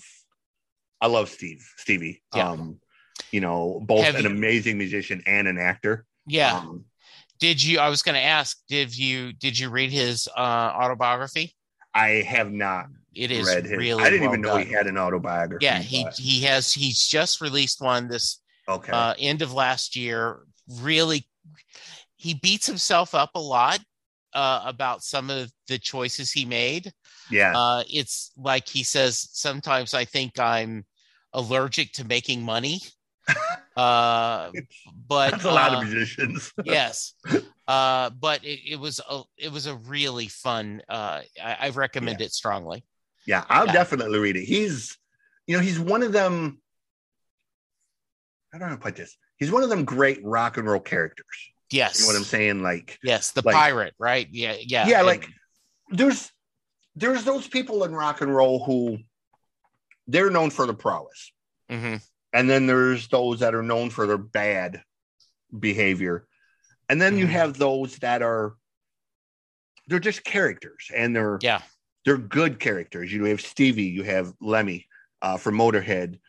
[1.01, 2.23] I love Steve, Stevie.
[2.33, 2.51] Yeah.
[2.51, 2.79] Um,
[3.33, 6.05] you know, both Have an you- amazing musician and an actor.
[6.25, 6.55] Yeah.
[6.59, 6.85] Um,
[7.39, 7.79] did you?
[7.79, 8.59] I was going to ask.
[8.69, 9.33] Did you?
[9.33, 11.55] Did you read his uh, autobiography?
[11.93, 13.73] I have not It is read his.
[13.77, 14.01] really.
[14.03, 15.65] I didn't well even know he had an autobiography.
[15.65, 16.71] Yeah, he but- he has.
[16.71, 18.91] He's just released one this okay.
[18.91, 20.41] uh, end of last year.
[20.81, 21.27] Really,
[22.15, 23.79] he beats himself up a lot
[24.33, 26.91] uh, about some of the choices he made.
[27.29, 27.53] yeah.
[27.57, 30.85] Uh, it's like he says, sometimes I think I'm
[31.33, 32.79] allergic to making money.
[33.77, 34.51] Uh,
[35.07, 36.51] but That's a lot uh, of musicians.
[36.65, 37.13] yes.
[37.65, 40.81] Uh, but it, it was a it was a really fun.
[40.89, 42.83] Uh, I, I recommend it strongly.
[43.25, 43.71] Yeah, I'll Yeah.
[43.71, 44.43] definitely read it.
[44.43, 44.97] He's,
[45.47, 46.61] you know, he's one of them.
[48.53, 49.15] I don't know how to put this.
[49.37, 51.50] He's one of them great rock and roll characters.
[51.71, 51.99] Yes.
[51.99, 52.61] You know what I'm saying?
[52.61, 54.27] Like, Yes, the Like- pirate, right?
[54.31, 55.27] Yeah, yeah, Yeah, and- like-
[55.89, 56.31] there's
[56.95, 58.97] there's those people in rock and roll who
[60.07, 61.31] they're known for the prowess,
[61.69, 62.01] Mhm.
[62.33, 64.83] and then there's those that are known for their bad
[65.57, 66.27] behavior,
[66.89, 67.29] and then you Mhm.
[67.29, 68.55] have those that are
[69.87, 71.61] they're just characters, and they're yeah,
[72.05, 73.11] they're good characters.
[73.11, 74.87] You have Stevie, you have Lemmy
[75.21, 76.19] uh, from Motorhead,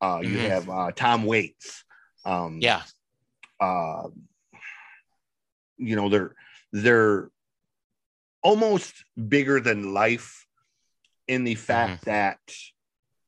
[0.00, 0.48] uh, you Mhm.
[0.48, 1.84] have uh, Tom Waits.
[2.24, 2.82] Um, yeah,
[3.60, 4.08] uh,
[5.78, 6.34] you know they're
[6.72, 7.30] they're
[8.42, 8.94] almost
[9.28, 10.46] bigger than life
[11.26, 12.38] in the fact that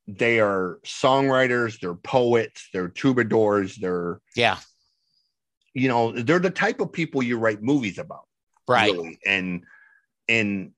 [0.07, 4.59] they are songwriters, they're poets, they're troubadours, they're yeah,
[5.75, 8.27] you know they're the type of people you write movies about
[8.67, 8.93] right.
[8.93, 9.19] really.
[9.25, 9.65] and
[10.29, 10.73] and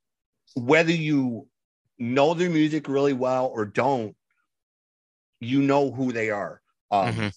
[0.54, 1.46] whether you
[1.98, 4.16] know their music really well or don't
[5.40, 7.32] you know who they are um, Mhm.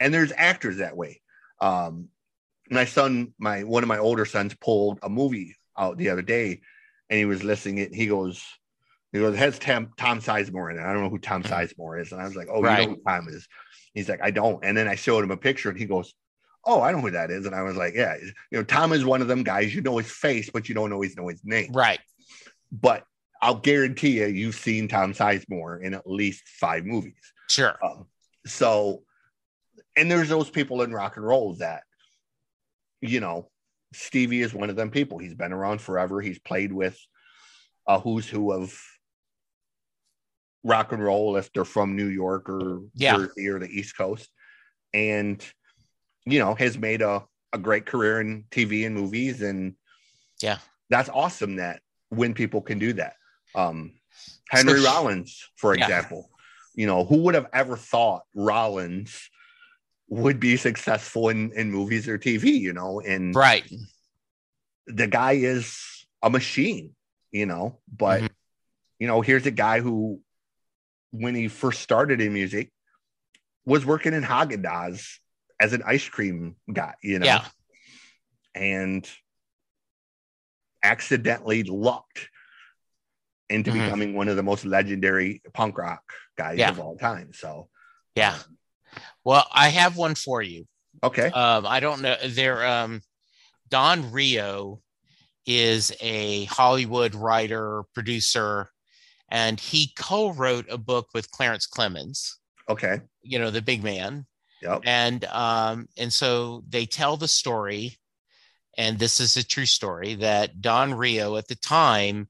[0.00, 1.20] and there's actors that way
[1.60, 2.08] um
[2.70, 6.60] my son my one of my older sons pulled a movie out the other day
[7.10, 8.44] and he was listening it he goes
[9.12, 10.82] he goes it has Tom, Tom Sizemore in it.
[10.82, 11.48] I don't know who Tom Mhm.
[11.50, 12.12] Sizemore is.
[12.12, 12.80] And I was like, Oh, Right.
[12.82, 13.46] you know who Tom is.
[13.94, 14.62] He's like, I don't.
[14.64, 16.12] And then I showed him a picture and he goes,
[16.64, 17.46] Oh, I know who that is.
[17.46, 18.16] And I was like, Yeah,
[18.50, 19.74] you know, Tom is one of them guys.
[19.74, 21.72] You know his face, but you don't always know his name.
[21.72, 22.00] Right.
[22.72, 23.04] But
[23.40, 27.14] I'll guarantee you, you've seen Tom Sizemore in at least five movies.
[27.48, 27.78] Sure.
[27.82, 28.06] Um,
[28.44, 29.02] so,
[29.96, 31.84] and there's those people in rock and roll that,
[33.08, 33.50] you know,
[33.92, 35.18] Stevie is one of them people.
[35.18, 36.20] He's been around forever.
[36.20, 36.98] He's played with
[37.86, 38.78] a who's who of
[40.64, 43.16] rock and roll if they're from New York or Yeah.
[43.18, 44.28] Jersey or the East Coast,
[44.92, 45.44] and
[46.24, 49.76] you know has made a a great career in TV and movies, and
[50.40, 50.58] Yeah.
[50.90, 53.14] that's awesome that when people can do that.
[53.54, 53.98] Um,
[54.50, 55.84] Henry Rollins, for Yeah.
[55.84, 56.30] example,
[56.74, 59.30] you know, who would have ever thought Rollins
[60.08, 63.64] would be successful in, in movies or TV, you know, and Right.
[64.86, 66.94] the guy is a machine,
[67.32, 68.30] you know, but Mhm.
[68.98, 70.22] you know, here's a guy who,
[71.10, 72.70] when he first started in music,
[73.64, 75.18] was working in Haagen Dazs
[75.60, 77.48] as an ice cream guy, you know, Yeah.
[78.54, 79.10] and
[80.82, 82.28] accidentally lucked
[83.48, 83.84] into Mhm.
[83.84, 86.70] becoming one of the most legendary punk rock guys Yeah.
[86.70, 87.32] of all time.
[87.32, 87.68] So,
[88.14, 88.38] Yeah.
[89.24, 90.66] Well, I have one for you.
[91.02, 92.16] okay, Um, I don't know.
[92.26, 93.00] There, um,
[93.68, 94.80] Don Reo
[95.46, 98.68] is a Hollywood writer, producer,
[99.30, 102.34] and he co-wrote a book with Clarence Clemons.
[102.68, 104.26] okay, You know, the big man.
[104.62, 107.98] yep, and um and so they tell the story
[108.78, 112.28] and this is a true story that don reo at the time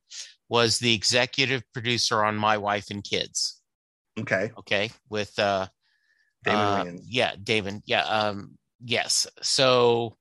[0.49, 3.61] was the executive producer on my wife and kids
[4.19, 5.67] okay, okay with uh
[6.47, 7.83] Damon uh, yeah damon.
[7.87, 9.27] Yeah um yes.
[9.43, 10.17] So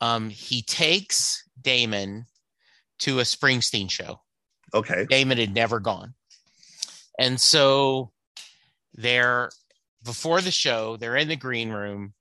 [0.00, 2.26] um he takes damon
[3.00, 4.20] to a springsteen show.
[4.72, 6.14] Okay, Damon had never gone.
[7.18, 8.10] And so
[8.94, 9.50] they're
[10.04, 12.12] before the show, they're in the green room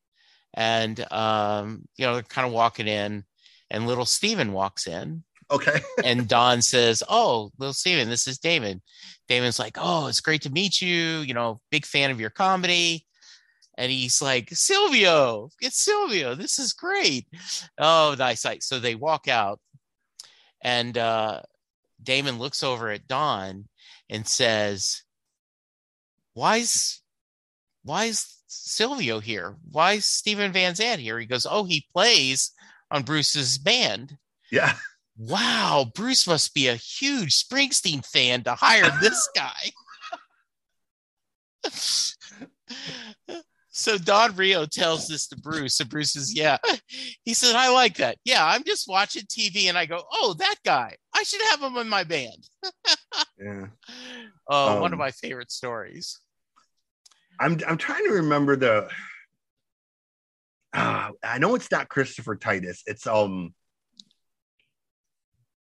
[0.53, 3.24] and um, you know, they're kind of walking in,
[3.70, 8.82] and little Steven walks in, okay, and Don says, Oh, little Steven, this is Damon.
[9.28, 13.05] Damon's like, Oh, it's great to meet you, you know, big fan of your comedy.
[13.78, 16.36] And he's like, Silvio, it's Silvio.
[16.36, 17.28] This is great.
[17.80, 18.45] Oh, nice.
[18.45, 19.59] Like, so they walk out,
[20.61, 21.41] and uh,
[22.01, 23.67] Damon looks over at Don
[24.09, 25.03] and says,
[26.34, 27.01] "Why's
[27.84, 29.55] why's Silvio here?
[29.71, 32.51] Why's Steven Van Zandt here?" He goes, "Oh, he plays
[32.91, 34.17] on Bruce's band."
[34.51, 34.76] yeah,
[35.17, 39.71] Wow, Bruce must be a huge Springsteen fan to hire this guy.
[43.76, 46.57] So Don Reo tells this to Bruce, and Bruce says, "Yeah."
[47.26, 48.17] He said, "I like that.
[48.24, 50.95] Yeah, I'm just watching TV, and I go, oh, that guy.
[51.13, 52.47] I should have him in my band."
[53.39, 53.65] yeah.
[54.47, 56.19] Oh, one of Um, my favorite stories.
[57.39, 58.89] I'm I'm trying to remember the.
[60.76, 62.84] Ah, I know it's not Christopher Titus.
[62.86, 63.55] It's um.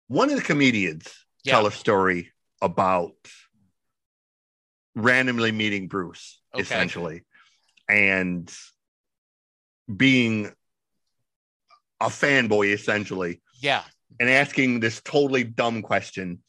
[0.09, 1.09] One of the comedians
[1.42, 1.54] Yeah.
[1.54, 2.32] tell a story
[2.62, 3.14] about
[4.94, 6.62] randomly meeting Bruce, Okay.
[6.62, 7.22] essentially,
[7.89, 8.53] and
[9.95, 10.53] being
[12.01, 13.82] a fanboy, essentially, Yeah,
[14.20, 16.43] and asking this totally dumb question,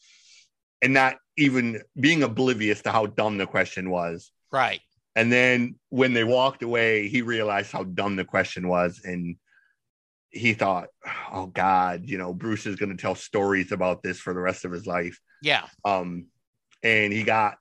[0.82, 4.32] and not even being oblivious to how dumb the question was.
[4.52, 4.82] right.
[5.16, 9.02] And then when they walked away, he realized how dumb the question was.
[9.04, 9.36] And
[10.30, 10.90] he thought,
[11.32, 14.64] oh God, you know, Bruce is going to tell stories about this for the rest
[14.64, 15.20] of his life.
[15.42, 16.28] Yeah, Um,
[16.84, 17.58] and he got,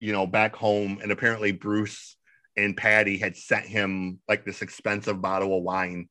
[0.00, 0.98] you know, back home.
[1.00, 2.16] And apparently Bruce
[2.56, 6.08] and Patti had sent him like this expensive bottle of wine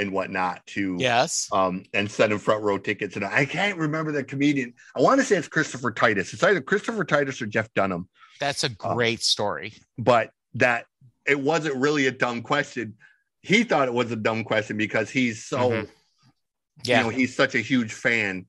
[0.00, 1.48] and whatnot to yes.
[1.52, 3.16] um, and sent him front row tickets.
[3.16, 4.72] And I can't remember the comedian.
[4.96, 6.32] I want to say it's Christopher Titus.
[6.32, 8.08] It's either Christopher Titus or Jeff Dunham
[8.40, 9.74] That's a uh, great story.
[9.98, 10.86] but that
[11.26, 12.94] it wasn't really a dumb question.
[13.42, 15.88] He thought it was a dumb question because he's so Mhm.
[16.84, 18.46] Yeah, you know he's such a huge fan.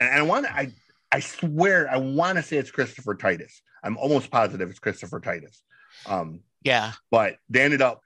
[0.00, 0.72] And I want to I
[1.10, 3.60] I swear I want to say it's Christopher Titus.
[3.82, 5.62] I'm almost positive it's Christopher Titus.
[6.06, 8.00] Um, yeah, but they ended up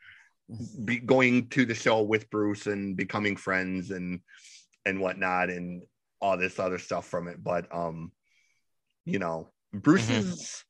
[0.85, 4.21] be going to the show with Bruce and becoming friends and
[4.85, 5.83] and whatnot and
[6.21, 7.43] all this other stuff from it.
[7.43, 8.13] But um,
[9.05, 10.19] you know, Bruce Mhm.
[10.19, 10.65] is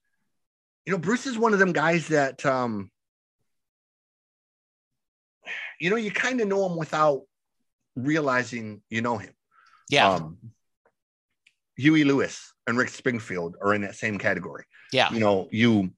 [0.86, 2.90] you know, Bruce is one of them guys that um
[5.80, 7.22] you know, you kind of know him without
[7.94, 9.34] realizing you know him.
[9.88, 10.38] yeah, Um
[11.76, 15.90] Huey Lewis and Rick Springfield are in that same category yeah, you know you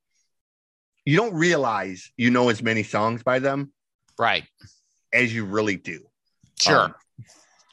[1.08, 3.72] you don't realize you know as many songs by them
[4.18, 4.44] right.
[5.12, 6.00] as you really do
[6.60, 6.80] Sure.
[6.86, 6.94] Um,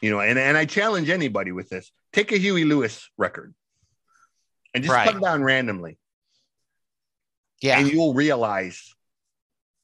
[0.02, 3.54] you know and, and i challenge anybody with this take a huey lewis record
[4.74, 5.08] and just Right.
[5.08, 5.98] put it on randomly
[7.62, 8.94] yeah, and you'll realize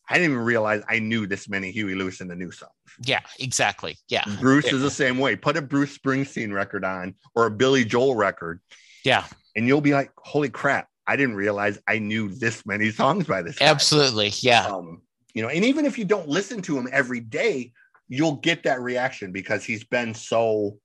[0.10, 2.72] i didn't even realize i knew this many huey lewis and the news songs
[3.06, 3.98] yeah, exactly.
[4.10, 4.76] Yeah, bruce Yeah.
[4.76, 8.60] is the same way put a bruce springsteen record on or a billy joel record
[9.04, 9.26] yeah,
[9.56, 13.42] and you'll be like holy crap i didn't realize i knew this many songs by
[13.42, 13.66] this guy.
[13.66, 14.32] absolutely.
[14.42, 15.02] Yeah, um,
[15.34, 17.72] you know, and even if you don't listen to him every day,
[18.08, 20.78] you'll get that reaction because he's been so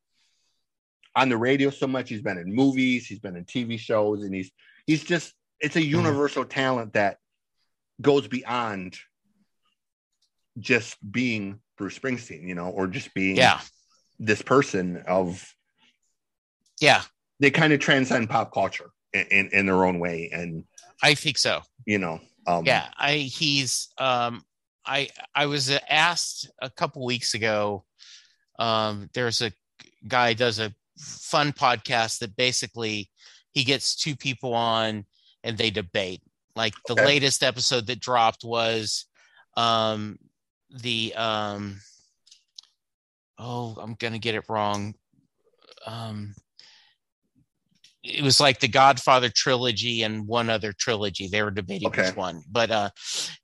[1.14, 2.08] on the radio so much.
[2.08, 4.50] He's been in movies, he's been in TV shows, and he's
[4.86, 7.18] he's just it's a universal talent that
[8.00, 8.96] goes beyond
[10.58, 13.60] just being Bruce Springsteen, you know, or just being yeah,
[14.18, 15.44] this person of
[16.80, 17.02] yeah.
[17.40, 18.90] they kind of transcend pop culture
[19.30, 20.30] in, in, their own way.
[20.32, 20.64] And
[21.02, 21.60] I think so.
[21.84, 24.42] you know, um yeah i he's um
[24.84, 27.84] i i was asked a couple weeks ago
[28.58, 29.52] um there's a
[30.06, 33.10] guy does a fun podcast that basically
[33.52, 35.04] he gets two people on
[35.42, 36.22] and they debate
[36.54, 37.04] like the Okay.
[37.04, 39.06] latest episode that dropped was
[39.56, 40.18] um
[40.70, 41.80] the um
[43.38, 44.94] oh i'm gonna get it wrong
[45.84, 46.34] um
[48.08, 51.28] it was like the Godfather trilogy and one other trilogy.
[51.28, 52.06] They were debating Okay.
[52.06, 52.90] which one, but uh,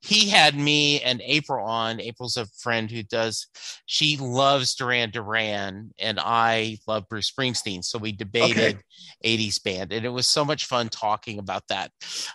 [0.01, 2.01] he had me and April on.
[2.01, 3.47] April's a friend who does.
[3.87, 7.85] She loves Duran Duran, and I love Bruce Springsteen.
[7.85, 8.79] So we debated
[9.25, 11.91] '80s band, and it was so much fun talking about that,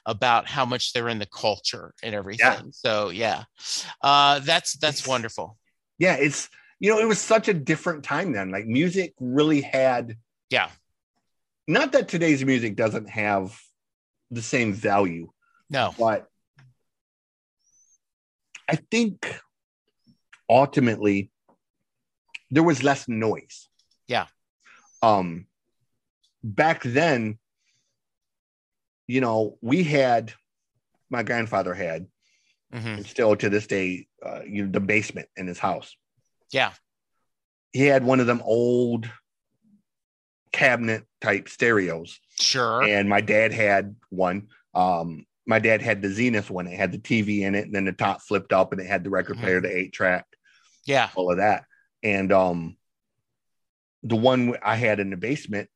[0.05, 2.71] about how much they're in the culture and everything.
[2.71, 3.43] So yeah,
[4.01, 5.57] uh, that's that's wonderful.
[5.97, 6.49] yeah, it's
[6.79, 8.51] you know, it was such a different time then.
[8.51, 10.15] Like music really had
[10.51, 10.69] Yeah,
[11.67, 13.59] not that today's music doesn't have
[14.31, 15.29] the same value,
[15.69, 16.27] no, but
[18.69, 19.39] I think
[20.49, 21.31] ultimately
[22.51, 23.69] there was less noise.
[24.07, 24.27] Yeah.
[25.01, 25.47] Um
[26.43, 27.37] back then,
[29.07, 30.33] you know, we had
[31.09, 32.07] my grandfather had
[32.71, 35.95] hmm and still to this day, uh, you know, the basement in his house.
[36.51, 36.73] yeah,
[37.71, 39.09] He had one of them old
[40.51, 44.47] cabinet type stereos, sure, and my dad had one.
[44.73, 46.67] Um, my dad had the Zenith one.
[46.67, 49.03] It had the TV in it, and then the top flipped up, and it had
[49.03, 49.41] the record Mhm.
[49.41, 50.25] player, the eight track,
[50.85, 51.65] yeah, all of that.
[52.03, 52.77] And um,
[54.03, 55.69] the one I had in the basement,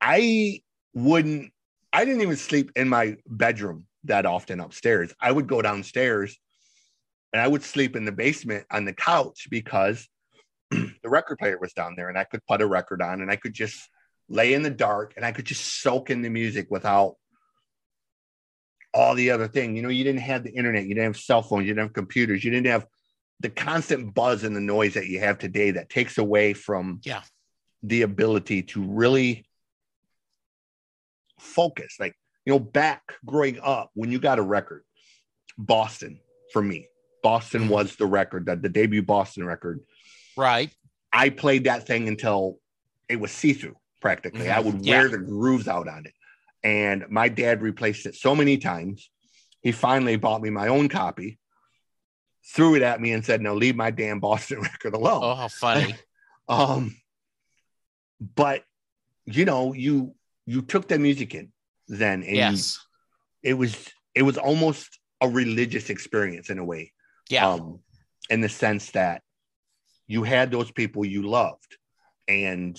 [0.00, 0.60] I
[0.92, 1.52] wouldn't.
[1.92, 5.14] I didn't even sleep in my bedroom that often upstairs.
[5.20, 6.38] I would go downstairs,
[7.32, 10.08] and I would sleep in the basement on the couch because
[11.02, 13.36] the record player was down there, and I could put a record on, and I
[13.36, 13.88] could just
[14.28, 17.16] lay in the dark, and I could just soak in the music without
[18.92, 19.76] all the other thing.
[19.76, 21.92] You know, you didn't have the internet, you didn't have cell phones, you didn't have
[21.94, 22.86] computers, you didn't have
[23.40, 27.22] the constant buzz and the noise that you have today that takes away from Yeah.
[27.82, 29.46] the ability to really
[31.38, 31.96] focus.
[31.98, 32.14] Like,
[32.46, 34.84] you know, back growing up, when you got a record,
[35.58, 36.20] Boston
[36.52, 36.88] for me,
[37.22, 37.70] Boston Mhm.
[37.70, 39.80] was the record, that the debut Boston record.
[40.36, 40.72] Right.
[41.12, 42.58] I played that thing until
[43.08, 44.50] it was see through practically.
[44.50, 44.64] I Mhm.
[44.64, 44.98] would Yeah.
[44.98, 46.14] wear the grooves out on it.
[46.62, 49.10] And my dad replaced it so many times.
[49.62, 51.38] He finally bought me my own copy,
[52.54, 55.20] threw it at me, and said, No, leave my damn Boston record alone.
[55.22, 55.94] Oh, how funny.
[56.46, 56.94] Um,
[58.36, 58.64] but
[59.24, 60.14] you know, you
[60.46, 61.52] you took that music in
[61.88, 62.78] then, and you- yes.
[63.42, 66.92] it was it was almost a religious experience in a way.
[67.30, 67.48] Yeah.
[67.48, 67.80] Um,
[68.28, 69.22] in the sense that
[70.06, 71.76] you had those people you loved,
[72.28, 72.78] and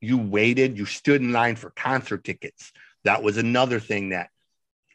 [0.00, 2.72] you waited, you stood in line for concert tickets.
[3.04, 4.30] That was another thing that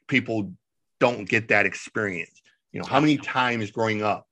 [0.07, 0.53] people
[0.99, 2.41] don't get that experience.
[2.71, 4.27] You know, how many times growing up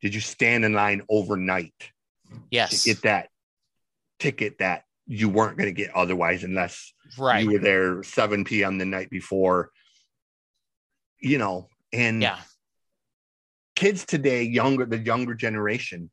[0.00, 1.90] did you stand in line overnight
[2.50, 2.82] yes.
[2.82, 3.28] to get that
[4.18, 7.44] ticket that you weren't going to get otherwise unless right.
[7.44, 8.78] you were there 7 p.m.
[8.78, 9.70] the night before?
[11.20, 12.38] You know, and yeah.
[13.74, 16.10] Kids today, younger, the younger generation,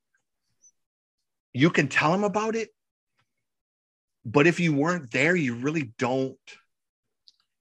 [1.53, 2.69] you can tell them about it.
[4.25, 6.37] But if you weren't there, you really don't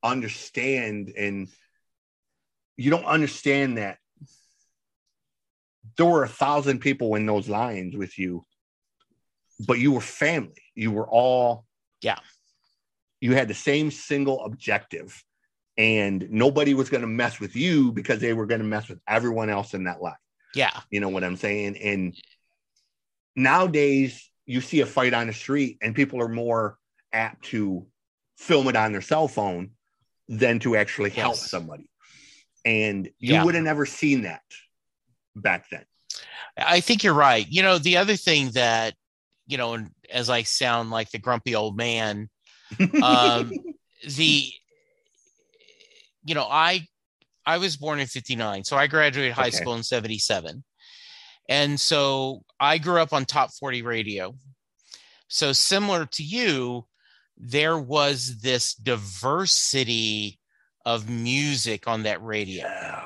[0.03, 1.13] understand.
[1.17, 1.49] And
[2.77, 3.99] you don't understand that
[5.97, 8.45] there were a thousand people in those lines with you,
[9.67, 10.63] but you were family.
[10.75, 11.65] You were all,
[12.03, 12.19] Yeah.
[13.21, 15.25] You had the same single objective,
[15.79, 18.99] and nobody was going to mess with you because they were going to mess with
[19.07, 20.15] everyone else in that line.
[20.55, 20.81] Yeah.
[20.91, 21.77] You know what I'm saying?
[21.79, 22.15] And
[23.37, 26.79] nowadays, you see a fight on the street, and people are more
[27.13, 27.87] apt to
[28.37, 29.71] film it on their cell phone
[30.29, 31.89] than to actually help somebody.
[32.65, 33.45] And you Yeah.
[33.45, 34.43] would have never seen that
[35.37, 35.85] back then.
[36.57, 37.47] I think you're right.
[37.49, 38.95] You know, the other thing that,
[39.47, 42.29] you know, and as I sound like the grumpy old man,
[43.03, 43.53] um,
[44.05, 44.53] the,
[46.29, 46.87] you know, I,
[47.47, 48.65] I was born in 59.
[48.65, 49.57] So I graduated high Okay.
[49.57, 50.63] school in 77.
[51.49, 54.35] And so I grew up on top 40 radio.
[55.29, 56.85] So similar to you,
[57.39, 60.39] there was this diversity
[60.85, 63.05] of music on that radio yeah.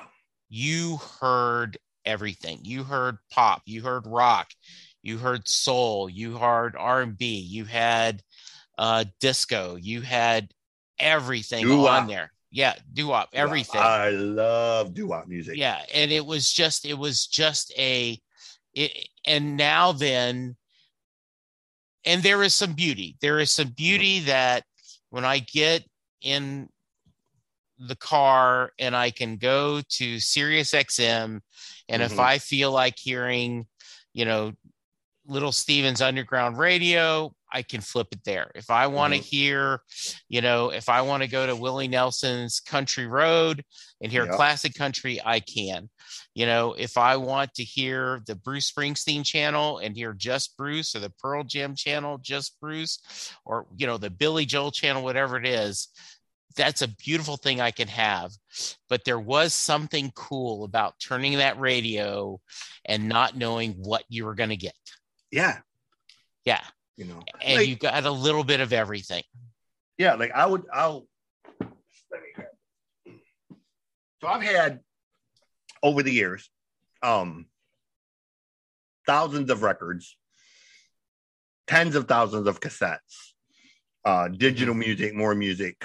[0.48, 4.48] you heard everything you heard pop you heard rock
[5.02, 8.22] you heard soul you heard r&b you had
[8.78, 10.48] uh disco you had
[10.98, 12.02] everything Doo-wop.
[12.02, 15.56] on there yeah doo-wop everything I love doo-wop music.
[15.56, 18.20] yeah and it was just it was just a
[18.74, 20.56] it, and now then
[22.04, 24.64] and there is some beauty there is some beauty that
[25.10, 25.82] when i get
[26.20, 26.68] in
[27.78, 31.40] the car and i can go to sirius xm
[31.88, 32.18] and if Mhm.
[32.20, 33.66] i feel like hearing
[34.12, 34.52] you know
[35.26, 39.24] little stevens underground radio i can flip it there if i want to Mhm.
[39.24, 39.80] hear
[40.28, 43.64] you know if i want to go to willie nelson's country road
[44.00, 44.34] and hear Yep.
[44.34, 45.88] classic country i can
[46.34, 50.94] you know if i want to hear the bruce springsteen channel and hear just bruce
[50.96, 52.98] or the pearl jam channel just bruce
[53.44, 55.88] or you know the billy joel channel whatever it is
[56.54, 58.30] that's a beautiful thing i can have
[58.88, 62.38] but there was something cool about turning that radio
[62.84, 64.74] and not knowing what you were going to get
[65.30, 65.60] Yeah.
[66.44, 66.62] yeah
[66.96, 69.22] You know, and Like- you got a little bit of everything
[69.98, 71.06] yeah, like I would, I'll,
[71.60, 73.18] let me
[74.20, 74.80] so I've had
[75.82, 76.48] over the years,
[77.02, 77.46] um,
[79.06, 80.16] thousands of records,
[81.66, 83.32] tens of thousands of cassettes,
[84.04, 85.84] uh, digital music, more music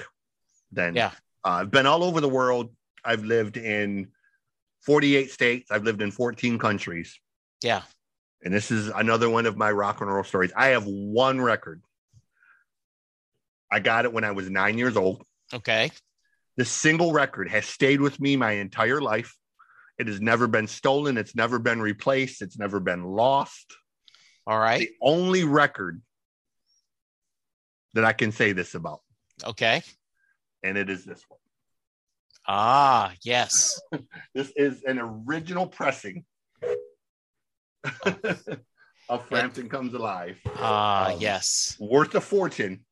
[0.71, 1.11] than, Yeah.
[1.43, 2.73] uh, I've been all over the world.
[3.03, 4.11] I've lived in
[4.81, 5.69] 48 states.
[5.71, 7.19] I've lived in 14 countries.
[7.63, 7.81] yeah
[8.43, 10.51] And this is another one of my rock and roll stories.
[10.55, 11.81] I have one record.
[13.71, 15.23] I got it when I was nine years old.
[15.53, 15.91] okay
[16.55, 19.35] This single record has stayed with me my entire life.
[19.97, 21.17] It has never been stolen.
[21.17, 22.41] It's never been replaced.
[22.41, 23.75] It's never been lost.
[24.45, 26.01] all right The only record
[27.93, 29.01] that I can say this about,
[29.43, 29.81] okay
[30.63, 31.39] and it is this one.
[32.47, 33.79] ah yes
[34.35, 36.23] This is an original pressing
[39.09, 40.37] of Frampton Comes Alive.
[40.57, 42.83] ah Um, yes worth a fortune.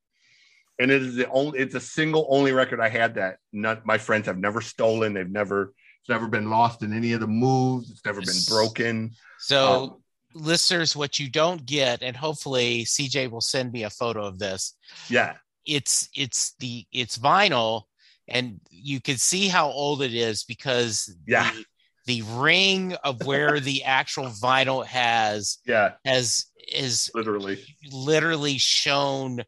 [0.77, 3.97] And it is the only it's a single only record I had that not my
[3.97, 5.13] friends have never stolen.
[5.13, 7.89] They've never it's never been lost in any of the moves.
[7.91, 9.11] It's never been broken.
[9.39, 10.01] so Um,
[10.33, 14.75] listeners what you don't get and hopefully cj will send me a photo of this
[15.09, 15.35] yeah.
[15.65, 17.83] it's it's the it's vinyl
[18.27, 21.49] and you can see how old it is because Yeah.
[21.53, 21.63] the,
[22.05, 27.63] the ring of where the actual vinyl has Yeah, has is literally.
[27.91, 29.43] literally shown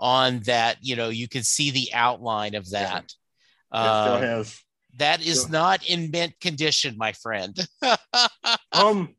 [0.00, 3.10] on that you know you can see the outline of that It
[3.70, 4.60] still uh, has.
[4.98, 7.56] that is still- not in mint condition my friend
[8.72, 9.14] Um,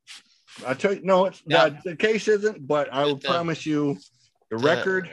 [0.66, 1.58] I tell you, no, it's No.
[1.70, 1.84] not.
[1.84, 3.98] The case isn't, but I will The- promise you,
[4.50, 5.10] the record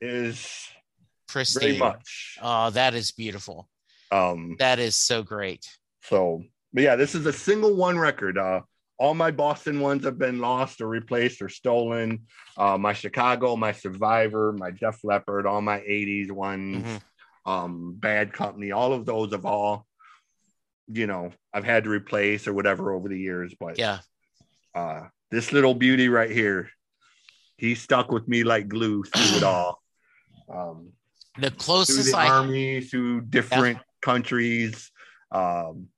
[0.00, 2.38] is very pristine much.
[2.42, 3.68] oh that is beautiful
[4.10, 5.66] Um, that is so great
[6.02, 6.42] so,
[6.74, 8.36] but yeah, this is a single one record.
[8.36, 8.60] Uh,
[8.98, 12.26] all my Boston ones have been lost or replaced or stolen.
[12.56, 16.84] Uh, my Chicago, my Survivor, my Def Leppard, all my '80s ones.
[16.84, 17.00] Mhm.
[17.46, 19.86] um, Bad Company, all of those have all,
[20.88, 23.54] you know, I've had to replace or whatever over the years.
[23.58, 23.98] But yeah
[24.74, 26.70] uh, this little beauty right here,
[27.56, 29.80] he stuck with me like glue through it all.
[30.48, 30.92] Um,
[31.38, 34.90] the through closest the i army, through different countries,
[35.32, 35.88] um,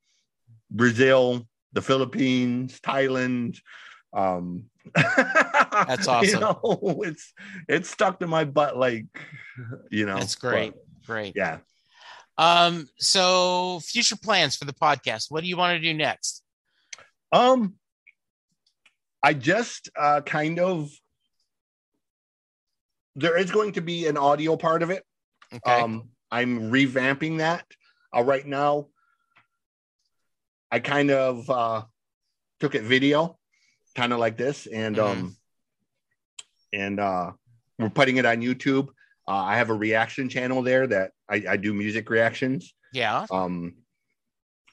[0.70, 3.58] Brazil, the Philippines, Thailand.
[4.12, 4.64] Um,
[4.94, 6.28] That's awesome.
[6.28, 7.32] You know, it's
[7.68, 9.06] it's stuck to my butt like,
[9.90, 10.18] you know.
[10.18, 11.58] that's great but, great yeah.
[12.38, 16.42] um so future plans for the podcast what do you want to do next
[17.32, 17.74] Um,
[19.22, 20.90] I just uh, kind of
[23.16, 25.02] there is going to be an audio part of it.
[25.52, 27.64] okay Um, I'm revamping that.
[28.14, 28.88] Uh, right now,
[30.70, 31.82] I kind of uh,
[32.60, 33.38] took it video,
[33.94, 35.36] kind of like this, and um,
[36.72, 37.32] and uh,
[37.78, 38.88] we're putting it on YouTube.
[39.28, 42.74] Uh, I have a reaction channel there that I, I do music reactions.
[42.92, 43.74] yeah Um,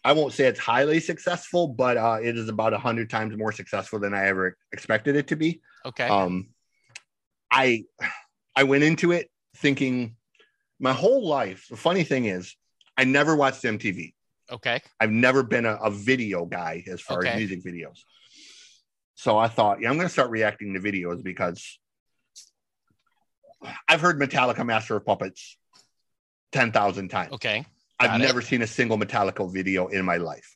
[0.05, 3.51] I won't say it's highly successful, but uh, it is about a hundred times more
[3.51, 5.61] successful than I ever expected it to be.
[5.85, 6.49] okay Um,
[7.49, 7.83] I
[8.55, 10.15] I went into it thinking
[10.79, 11.67] my whole life.
[11.69, 12.55] The funny thing is,
[12.97, 14.13] I never watched MTV.
[14.51, 17.29] Okay I've never been a, a video guy as far Okay.
[17.29, 17.99] as music videos.
[19.15, 21.79] So I thought, yeah, I'm going to start reacting to videos because
[23.87, 25.57] I've heard Metallica Master of Puppets
[26.51, 27.33] 10,000 times.
[27.33, 27.65] okay
[27.99, 28.23] I've it.
[28.23, 30.55] never seen a single Metallica video in my life.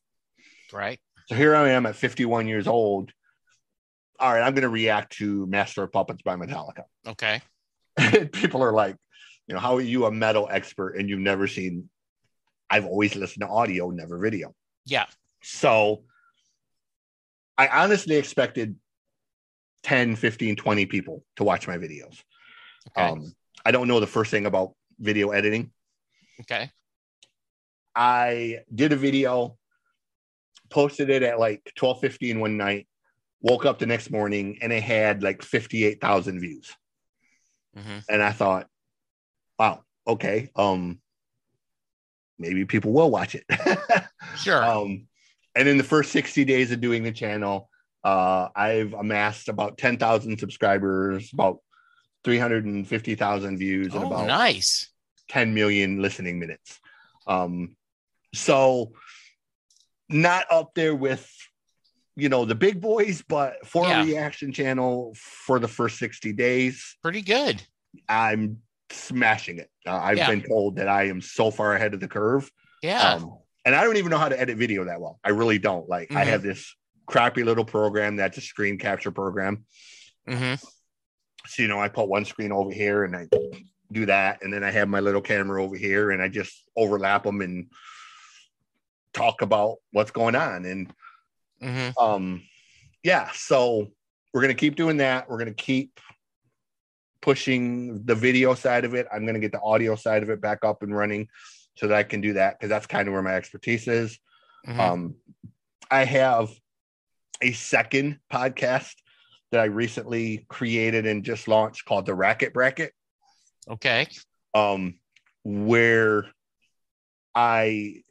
[0.74, 3.12] right So here I am at 51 years old.
[4.20, 6.84] All right, I'm going to react to Master of Puppets by Metallica.
[7.08, 7.42] okay
[8.34, 8.96] People are like,
[9.48, 11.90] you know, how are you a metal expert and you've never seen?
[12.70, 14.54] I've always listened to audio, never video.
[14.86, 15.06] yeah
[15.42, 16.04] So
[17.58, 18.76] I honestly expected
[19.84, 22.22] 10, 15, 20 people to watch my videos.
[22.90, 23.34] okay Um,
[23.66, 25.72] I don't know the first thing about video editing.
[26.42, 26.72] okay
[27.96, 29.58] I did a video,
[30.70, 32.88] posted it at like 12 15 one night,
[33.42, 36.76] woke up the next morning and it had like 58,000 views.
[37.76, 38.68] hmm And I thought,
[39.58, 40.50] wow, okay.
[40.56, 41.00] Um,
[42.40, 43.46] maybe people will watch it.
[44.38, 45.08] sure um,
[45.56, 47.70] and in the first 60 days of doing the channel,
[48.04, 51.60] uh, I've amassed about 10,000 subscribers, about
[52.24, 54.90] 350,000 views, and oh about nice
[55.30, 56.80] 10 million listening minutes.
[57.26, 57.76] Um,
[58.34, 58.92] so
[60.10, 61.30] not up there with
[62.16, 64.02] you know the big boys, but for Yeah.
[64.02, 67.62] a reaction channel for the first 60 days, pretty good
[68.08, 68.62] I'm
[68.92, 69.70] smashing it.
[69.86, 70.28] Uh, I've Yeah.
[70.28, 72.50] been told that I am so far ahead of the curve.
[72.82, 75.20] yeah Um, and I don't even know how to edit video that well.
[75.24, 75.90] I really don't.
[75.90, 76.28] Like I Mhm.
[76.28, 76.76] have this
[77.06, 79.66] crappy little program that's a screen capture program.
[80.28, 80.56] hmm
[81.48, 83.28] So you know, I put one screen over here and I
[83.92, 87.24] do that, and then I have my little camera over here, and I just overlap
[87.24, 87.72] them and
[89.14, 90.66] talk about what's going on.
[90.66, 90.94] And
[91.62, 92.44] hmm um,
[93.04, 93.92] yeah, so
[94.34, 95.30] we're gonna keep doing that.
[95.30, 96.00] We're gonna keep
[97.22, 99.08] pushing the video side of it.
[99.14, 101.28] I'm gonna get the audio side of it back up and running
[101.76, 104.20] so that I can do that because that's kind of where my expertise is.
[104.66, 105.16] hmm Um,
[105.90, 106.50] I have
[107.42, 108.96] a second podcast
[109.52, 112.94] that I recently created and just launched called the Racket Bracket,
[113.70, 114.08] okay
[114.54, 115.00] um,
[115.44, 116.26] where
[117.36, 118.02] I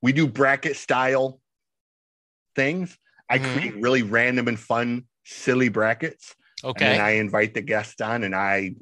[0.00, 1.40] we do bracket style
[2.56, 2.98] things.
[3.28, 3.52] I Mhm.
[3.52, 6.34] create really random and fun, silly brackets,
[6.64, 8.74] okay then I invite the guests on, and I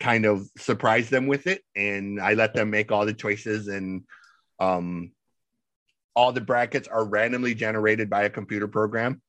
[0.00, 4.02] kind of surprise them with it, and I let them make all the choices, and
[4.58, 5.12] um,
[6.14, 9.22] all the brackets are randomly generated by a computer program.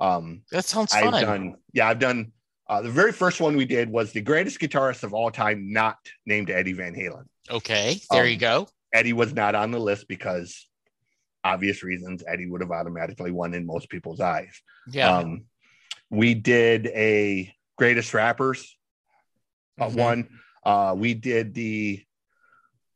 [0.00, 2.32] Um, that sounds I've fun done, yeah, I've done.
[2.68, 5.96] Uh, the very first one we did was the greatest guitarist of all time, not
[6.26, 7.24] named Eddie Van Halen.
[7.50, 10.66] okay there you um, go Eddie was not on the list because
[11.44, 12.22] obvious reasons.
[12.26, 14.60] Eddie would have automatically won in most people's eyes.
[14.90, 15.44] yeah Um,
[16.10, 18.76] we did a greatest rappers
[19.80, 19.94] uh, Mhm.
[19.96, 20.40] one.
[20.64, 22.04] Uh, we did the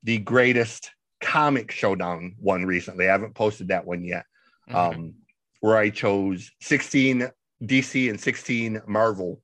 [0.04, 0.90] the greatest
[1.20, 3.08] comic showdown one recently.
[3.08, 4.26] I haven't posted that one yet.
[4.68, 4.74] Mhm.
[4.74, 5.14] Um,
[5.60, 7.30] where I chose 16
[7.62, 9.40] DC and 16 Marvel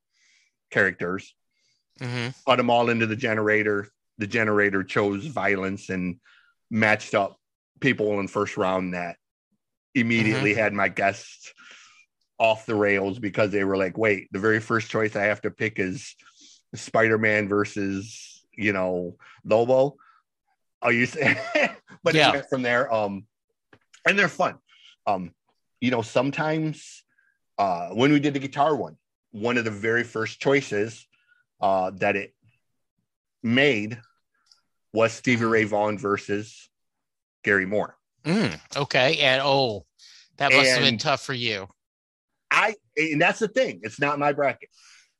[0.71, 1.33] characters,
[2.01, 2.35] Mhm.
[2.45, 3.89] put them all into the generator.
[4.19, 6.19] The generator chose violence and
[6.71, 7.41] matched up
[7.79, 9.17] people in first round that
[9.95, 11.53] immediately had my guests
[12.39, 15.51] off the rails because they were like, wait, the very first choice I have to
[15.51, 16.15] pick is
[16.75, 19.97] Spider-Man versus, you know, Lobo.
[20.83, 21.07] Oh, you
[22.05, 22.41] but Yeah.
[22.43, 22.93] from there.
[22.93, 23.27] Um,
[24.07, 24.59] and they're fun.
[25.07, 25.35] Um,
[25.81, 27.05] you know, sometimes
[27.59, 28.97] uh when we did the guitar one,
[29.33, 31.07] one of the very first choices
[31.61, 32.35] uh that it
[33.43, 34.01] made
[34.93, 36.71] was Stevie Ray Vaughan versus
[37.43, 37.97] Gary Moore.
[38.25, 39.19] Mm, okay.
[39.19, 39.87] And oh,
[40.37, 41.69] that must have been tough for you.
[42.51, 43.81] I and that's the thing.
[43.83, 44.71] It's not my bracket.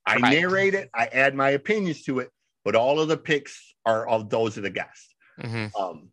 [0.07, 0.33] I Right.
[0.33, 0.89] narrate it.
[0.95, 2.31] I add my opinions to it,
[2.65, 5.15] but all of the picks are of those of the guests.
[5.41, 6.11] hmm Um,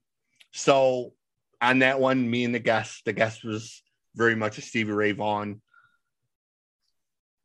[0.52, 1.14] so
[1.62, 3.82] on that one, me and the guest, the guest was
[4.16, 5.62] very much a Stevie Ray Vaughan.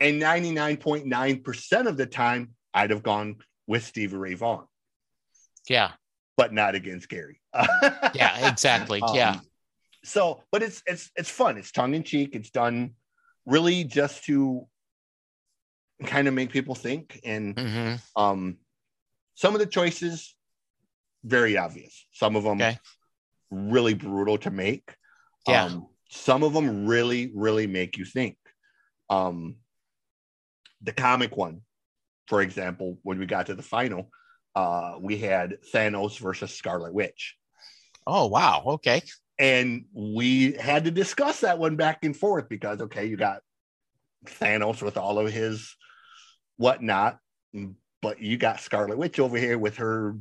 [0.00, 4.66] And 99.9% of the time, I'd have gone with Stevie Ray Vaughan,
[5.68, 5.92] Yeah.
[6.36, 7.40] but not against Gary.
[8.14, 8.48] Yeah.
[8.50, 9.00] Exactly.
[9.04, 9.40] Um, yeah.
[10.02, 11.58] So, but it's it's it's fun.
[11.58, 12.34] It's tongue in cheek.
[12.34, 12.94] It's done
[13.46, 14.66] really just to
[16.04, 17.20] kind of make people think.
[17.24, 18.56] And hmm um,
[19.34, 20.34] some of the choices
[21.24, 22.06] very obvious.
[22.12, 22.78] Some of them Okay.
[23.50, 24.94] really brutal to make.
[25.46, 25.64] Yeah.
[25.64, 28.36] Um, some of them really really make you think.
[29.08, 29.56] Um,
[30.82, 31.60] the comic one,
[32.26, 34.10] for example, when we got to the final,
[34.54, 37.36] uh, we had Thanos versus Scarlet Witch
[38.06, 38.62] Oh, wow.
[38.66, 39.02] Okay.
[39.40, 43.40] And we had to discuss that one back and forth because okay you got
[44.26, 45.74] thanos with all of his
[46.58, 47.18] whatnot
[48.02, 50.14] but you got scarlet witch over here with her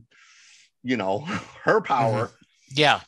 [0.82, 1.20] you know
[1.63, 2.32] her power.
[2.72, 3.01] Yeah.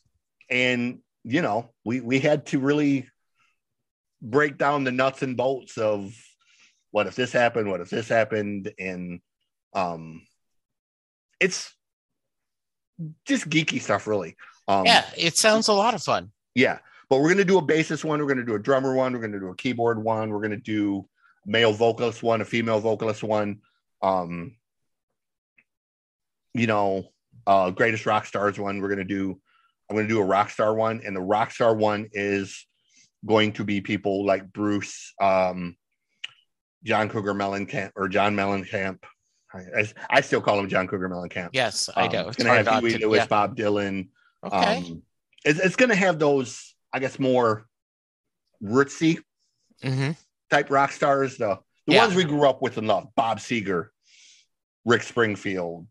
[0.49, 3.07] and you know we we had to really
[4.22, 6.14] break down the nuts and bolts of
[6.91, 9.22] what if this happened what if this happened and
[9.74, 10.22] um
[11.39, 11.74] it's
[13.26, 14.36] just geeky stuff really
[14.72, 15.06] um Yeah.
[15.18, 16.32] It sounds a lot of fun.
[16.56, 18.20] yeah, but we're gonna do a bassist one.
[18.20, 19.14] We're gonna do a drummer one.
[19.14, 20.30] We're gonna do a keyboard one.
[20.30, 21.08] We're gonna do
[21.46, 23.62] male vocalist one, a female vocalist one.
[24.02, 24.56] Um,
[26.54, 27.06] you know,
[27.48, 28.82] uh, greatest rock stars one.
[28.82, 29.40] We're gonna do.
[29.90, 32.66] I'm gonna do a rock star one, and the rock star one is
[33.26, 35.76] going to be people like Bruce, um,
[36.84, 39.00] John Cougar Mellencamp, or John Mellencamp.
[39.54, 41.50] I, I, I still call him John Cougar Mellencamp.
[41.54, 42.28] Yes, I Um, know.
[42.30, 43.28] It's gonna have Huey to- Lewis, yeah.
[43.28, 44.08] Bob Dylan.
[44.44, 44.78] Okay.
[44.78, 45.04] Um,
[45.46, 47.66] it's, it's going to have those, I guess, more
[48.64, 49.20] rootsy
[49.82, 50.12] hmm
[50.52, 51.38] type rock stars.
[51.38, 52.04] The the Yeah.
[52.06, 53.88] ones we grew up with loved: Bob Seger,
[54.86, 55.88] Rick Springfield.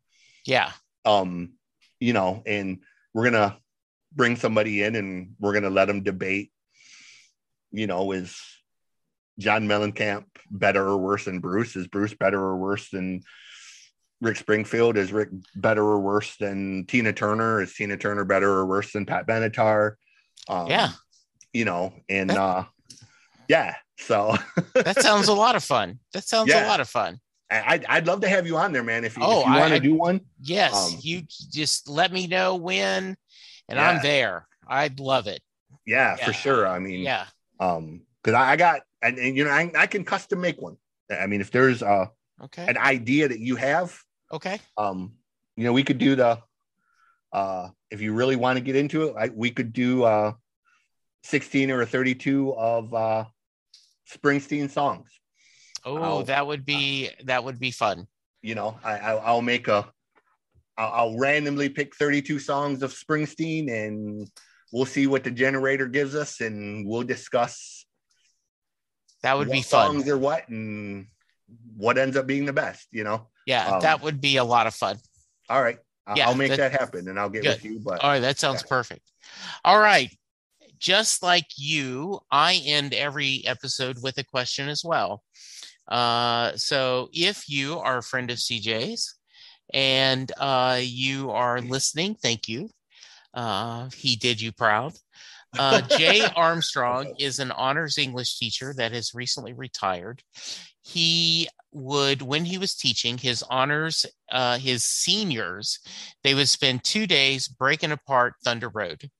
[0.46, 0.70] Yeah.
[1.04, 1.54] Um,
[1.98, 2.80] you know, and
[3.12, 3.58] we're gonna
[4.14, 6.52] bring somebody in, and we're gonna let them debate.
[7.72, 8.40] You know, is
[9.38, 11.74] John Mellencamp better or worse than Bruce?
[11.74, 13.22] Is Bruce better or worse than
[14.20, 14.96] Rick Springfield?
[14.96, 17.62] Is Rick better or worse than Tina Turner?
[17.62, 19.94] Is Tina Turner better or worse than Pat Benatar?
[20.48, 20.90] Um, Yeah.
[21.52, 22.64] you know, and That- uh,
[23.48, 23.76] yeah.
[23.98, 24.36] So
[24.74, 25.98] That sounds a lot of fun.
[26.12, 27.18] That sounds a lot of fun.
[27.50, 29.04] I, I'd, I'd love to have you on there, man.
[29.04, 30.92] If you, Oh, if you want to do one, Yes.
[30.94, 33.16] Um, you just let me know when,
[33.68, 33.90] and Yeah.
[33.90, 34.46] I'm there.
[34.66, 35.40] I'd love it.
[35.86, 36.26] yeah, Yeah.
[36.26, 36.66] for sure.
[36.66, 37.26] I mean, Yeah.
[37.58, 40.76] um, because I, I got and, and you know I, I can custom make one.
[41.10, 42.06] I mean, if there's uh,
[42.44, 42.66] Okay.
[42.68, 43.98] an idea that you have,
[44.32, 44.60] Okay.
[44.76, 45.12] um,
[45.56, 46.38] you know, we could do the
[47.32, 50.32] uh, if you really want to get into it, I, we could do uh,
[51.24, 53.24] 16 or 32 of uh,
[54.10, 55.10] Springsteen songs.
[55.84, 58.06] Oh, I'll- that would be that would be fun.
[58.42, 59.86] you know I, I i'll make a
[60.78, 64.28] I'll, I'll randomly pick 32 songs of springsteen and
[64.72, 67.84] we'll see what the generator gives us and we'll discuss
[69.22, 69.92] That would be fun.
[69.92, 71.06] songs or what and
[71.76, 74.66] what ends up being the best you know Yeah, um, that would be a lot
[74.66, 74.96] of fun.
[75.48, 75.78] all right
[76.16, 77.56] Yeah, i'll make that- that, happen and i'll get Good.
[77.62, 78.68] with you but All right, that sounds Yeah.
[78.76, 79.04] perfect.
[79.64, 80.10] All right.
[80.78, 85.22] Just like you, I end every episode with a question as well.
[85.86, 89.14] Uh, so if you are a friend of CJ's
[89.74, 92.70] and uh, you are listening, thank you.
[93.34, 94.94] Uh, he did you proud.
[95.58, 100.22] Uh, Jay Armstrong is an honors English teacher that has recently retired.
[100.82, 105.78] He would, when he was teaching his honors, uh, his seniors,
[106.24, 109.10] they would spend two days breaking apart Thunder Road.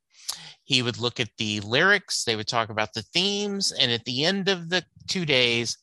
[0.65, 4.25] He would look at the lyrics, they would talk about the themes, and at the
[4.25, 5.77] end of the two days,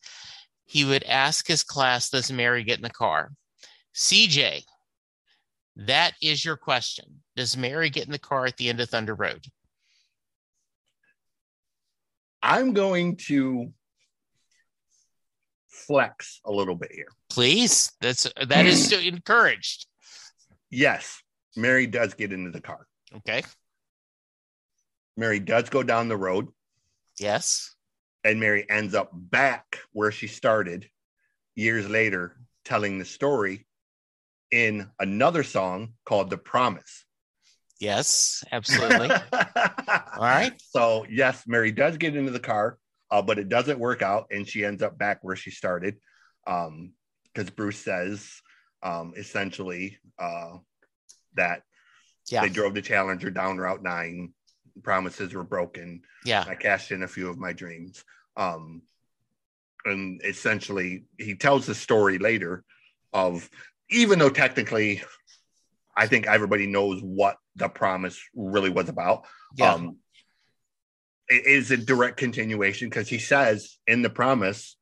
[0.64, 3.32] he would ask his class, Does Mary get in the car?
[3.94, 4.62] CJ,
[5.76, 7.22] That is your question.
[7.36, 9.46] Does Mary get in the car at the end of Thunder Road?
[12.42, 13.72] I'm going to
[15.78, 17.08] flex a little bit here.
[17.30, 17.92] Please.
[18.00, 19.86] That's that is encouraged.
[20.70, 21.22] Yes,
[21.56, 22.86] Mary does get into the car.
[23.16, 23.42] Okay.
[25.16, 26.48] Mary does go down the road,
[27.18, 27.74] Yes.
[28.24, 30.88] and Mary ends up back where she started
[31.56, 33.66] years later, telling the story
[34.50, 37.04] in another song called The Promise.
[37.80, 39.10] Yes, absolutely.
[39.32, 40.52] All right.
[40.70, 42.78] So, yes, Mary does get into the car,
[43.10, 45.96] uh, but it doesn't work out, and she ends up back where she started.
[46.46, 46.92] Um,
[47.34, 48.40] because Bruce says
[48.82, 50.56] um essentially uh
[51.34, 51.62] that
[52.30, 52.40] Yeah.
[52.42, 54.32] they drove the Challenger down Route 9,
[54.82, 56.02] promises were broken.
[56.24, 56.44] Yeah.
[56.48, 58.04] I cashed in a few of my dreams.
[58.36, 58.82] Um,
[59.84, 62.64] and essentially, he tells the story later
[63.12, 63.48] of
[63.90, 65.02] even though technically,
[65.96, 69.26] I think everybody knows what the promise really was about.
[69.56, 69.74] Yeah.
[69.74, 69.98] Um,
[71.28, 74.76] is a direct continuation because he says in the promise,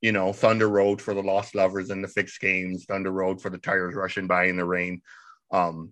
[0.00, 3.50] you know, Thunder Road for the lost lovers and the fixed games, Thunder Road for
[3.50, 5.02] the tires rushing by in the rain.
[5.50, 5.90] Um,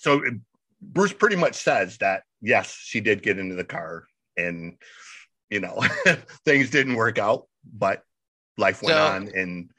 [0.00, 0.34] so it-
[0.82, 4.06] Bruce pretty much says that yes, she did get into the car,
[4.36, 4.78] and
[5.50, 5.82] you know,
[6.46, 8.02] things didn't work out, but
[8.56, 9.70] life went So- on, and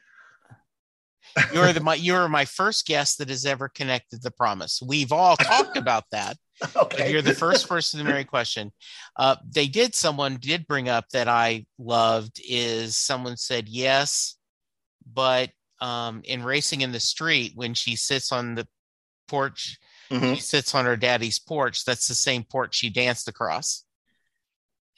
[1.54, 4.82] You're the my you're my first guest that has ever connected the promise.
[4.86, 6.38] We've all talked about that.
[6.74, 8.72] but okay, You're the first person to marry question.
[9.16, 14.36] Uh, they did someone did bring up that I loved is someone said yes,
[15.12, 15.50] but
[15.80, 18.68] um, in racing in the street when she sits on the
[19.28, 19.80] porch,
[20.12, 20.36] Mhm.
[20.36, 21.86] she sits on her daddy's porch.
[21.86, 23.84] That's the same porch she danced across.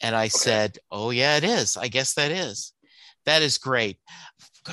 [0.01, 1.77] And I said, "Oh yeah, it is.
[1.77, 2.73] I guess that is.
[3.25, 3.99] That is great.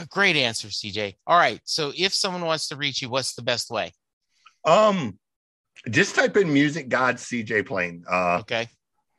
[0.09, 1.17] Great answer, CJ.
[1.27, 1.61] All right.
[1.65, 3.93] So if someone wants to reach you, what's the best way?
[4.65, 5.19] um,
[5.89, 8.05] just type in music god CJ Plain.
[8.09, 8.69] Uh, Okay.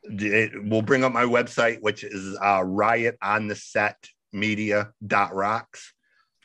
[0.04, 5.92] it will bring up my website, which is uh, riot on the set media.rocks.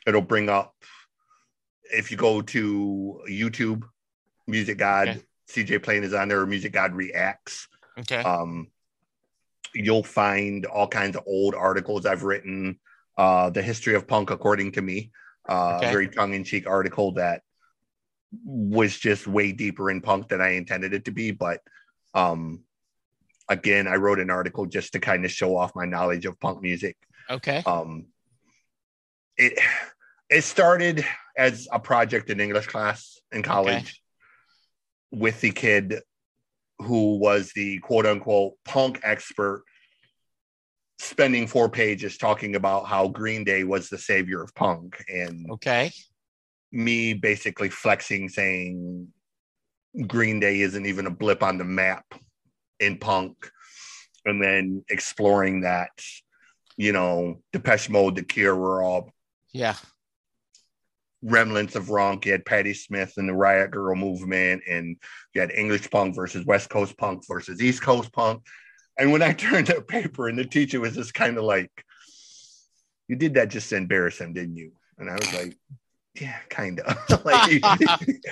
[0.06, 0.74] It'll bring up,
[1.92, 3.82] if you go to YouTube,
[4.46, 5.22] Music God, Okay.
[5.50, 7.68] CJ Plain is on there, or Music God Reacts.
[7.98, 8.22] Okay.
[8.22, 8.68] Um,
[9.74, 12.78] you'll find all kinds of old articles I've written,
[13.16, 15.10] uh, the history of punk, according to me,
[15.48, 15.90] uh, Okay.
[15.90, 17.42] very tongue in cheek article that
[18.44, 21.30] was just way deeper in punk than I intended it to be.
[21.30, 21.60] But
[22.14, 22.64] um,
[23.48, 26.62] again, I wrote an article just to kind of show off my knowledge of punk
[26.62, 26.96] music.
[27.30, 27.62] okay.
[27.66, 28.06] Um,
[29.36, 29.58] it
[30.28, 31.04] it started
[31.36, 34.02] as a project in English class in college
[35.10, 36.00] with the kid
[36.80, 39.64] who was the quote unquote punk expert
[40.98, 45.92] spending four pages talking about how Green Day was the savior of punk and Okay.
[46.72, 49.08] Me basically flexing saying
[50.06, 52.04] Green Day isn't even a blip on the map
[52.78, 53.50] in punk
[54.24, 55.90] and then exploring that
[56.76, 59.12] you know Depeche Mode the Cure were all
[59.52, 59.76] Yeah.
[61.22, 62.24] remnants of Ronk.
[62.26, 64.96] You had Patti Smith and the Riot Girl movement, and
[65.34, 68.44] you had English punk versus West Coast punk versus East Coast punk.
[68.98, 71.72] And when I turned the paper, and the teacher was just kind of like,
[73.08, 75.56] "You did that just to embarrass him, didn't you?" And I was like,
[76.20, 77.60] "Yeah, kind of." like he,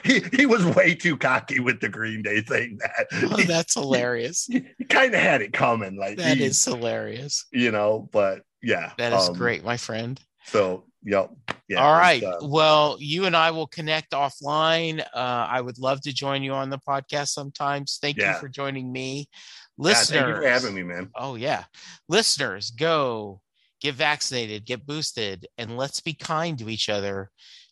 [0.04, 2.78] he, he was way too cocky with the Green Day thing.
[2.80, 4.46] That Oh, that's hilarious.
[4.50, 5.96] he, kind of had it coming.
[5.96, 7.46] Like That he- is hilarious.
[7.52, 8.08] you know.
[8.12, 10.20] But yeah, That is um, great, my friend.
[10.46, 11.30] So, yep.
[11.68, 12.22] Yeah, All right.
[12.22, 15.00] uh, well, you and I will connect offline.
[15.00, 17.98] Uh, I would love to join you on the podcast sometimes.
[18.00, 18.34] Thank Yeah.
[18.34, 19.28] you for joining me.
[19.76, 21.10] yeah, thank you for having me, man.
[21.16, 21.64] Oh, yeah.
[22.08, 23.40] Listeners, go
[23.80, 27.30] get vaccinated, get boosted, and let's be kind to each other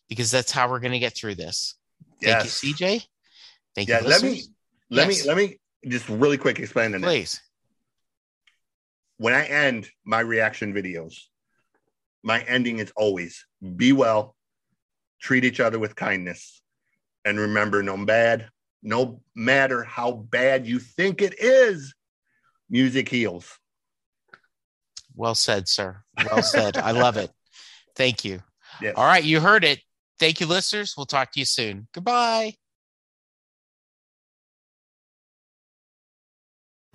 [0.09, 1.75] because that's how we're going to get through this.
[2.21, 2.63] Thank Yes.
[2.63, 3.05] you, CJ.
[3.75, 4.07] Thank Yeah, you.
[4.07, 4.43] let me
[4.89, 5.23] let Yes.
[5.23, 7.01] me let me just really quick explain that.
[7.01, 7.41] Please.
[9.17, 11.15] When I end my reaction videos,
[12.23, 13.45] my ending is always
[13.75, 14.35] be well,
[15.21, 16.61] treat each other with kindness,
[17.23, 18.49] and remember no bad,
[18.83, 21.93] no matter how bad you think it is,
[22.69, 23.57] music heals.
[25.15, 26.03] Well said, sir.
[26.29, 26.75] Well said.
[26.77, 27.31] I love it.
[27.95, 28.43] Thank you.
[28.81, 28.95] Yes.
[28.97, 29.23] All right.
[29.23, 29.79] You heard it.
[30.17, 30.95] Thank you, listeners.
[30.95, 31.87] We'll talk to you soon.
[31.93, 32.55] Goodbye.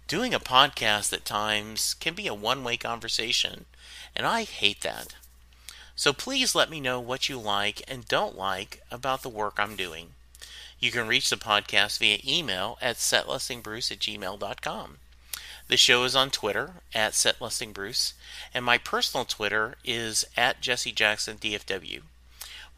[0.09, 3.66] Doing a podcast at times can be a one way conversation,
[4.16, 5.14] and I hate that.
[5.95, 9.77] So please let me know what you like and don't like about the work I'm
[9.77, 10.14] doing.
[10.81, 14.97] You can reach the podcast via email at setlistingbruce at gmail.com.
[15.68, 18.14] The show is on Twitter at setlistingbruce,
[18.53, 21.39] and my personal Twitter is at jessejacksondfw.
[21.39, 22.03] DFW.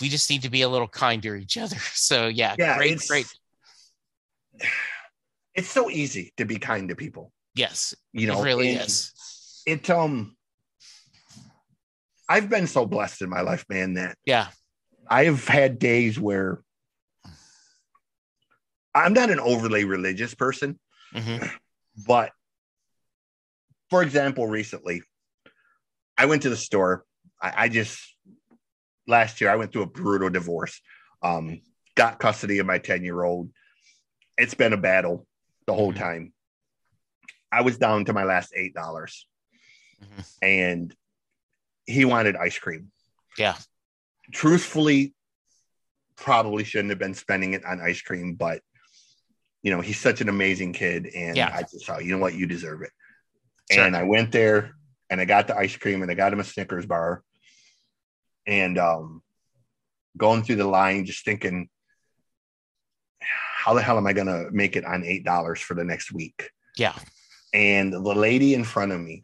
[0.00, 1.76] We just need to be a little kind to each other.
[1.94, 3.26] So yeah, Yeah, great, it's- great.
[5.52, 7.32] It's so easy to be kind to people.
[7.56, 9.12] Yes, You know, it really and is.
[9.66, 10.36] It um
[12.28, 14.46] I've been so blessed in my life, man, that Yeah,
[15.08, 16.62] I've had days where
[18.94, 20.78] I'm not an overly religious person,
[21.12, 21.38] hmm
[22.06, 22.30] but
[23.90, 25.02] for example, recently
[26.16, 27.04] I went to the store.
[27.42, 27.98] I, I just
[29.10, 30.80] last year I went through a brutal divorce.
[31.22, 31.60] Um,
[31.96, 33.50] got custody of my 10 year old.
[34.38, 35.26] It's been a battle
[35.66, 35.98] the whole Mhm.
[35.98, 36.32] time.
[37.52, 39.26] I was down to my last eight dollars,
[40.02, 40.24] Mhm.
[40.40, 40.96] and
[41.84, 42.92] he wanted ice cream.
[43.36, 43.58] Yeah.
[44.32, 45.14] Truthfully,
[46.16, 48.62] probably shouldn't have been spending it on ice cream, but
[49.62, 51.54] you know, he's such an amazing kid, and Yeah.
[51.54, 52.92] I just thought, you know what, you deserve it.
[53.70, 53.84] Sure.
[53.84, 54.74] And I went there
[55.10, 57.22] and I got the ice cream and I got him a Snickers bar.
[58.50, 59.22] And um
[60.16, 61.68] going through the line, just thinking,
[63.20, 66.50] how the hell am I gonna make it on eight dollars for the next week?
[66.76, 66.94] yeah,
[67.52, 69.22] And the lady in front of me,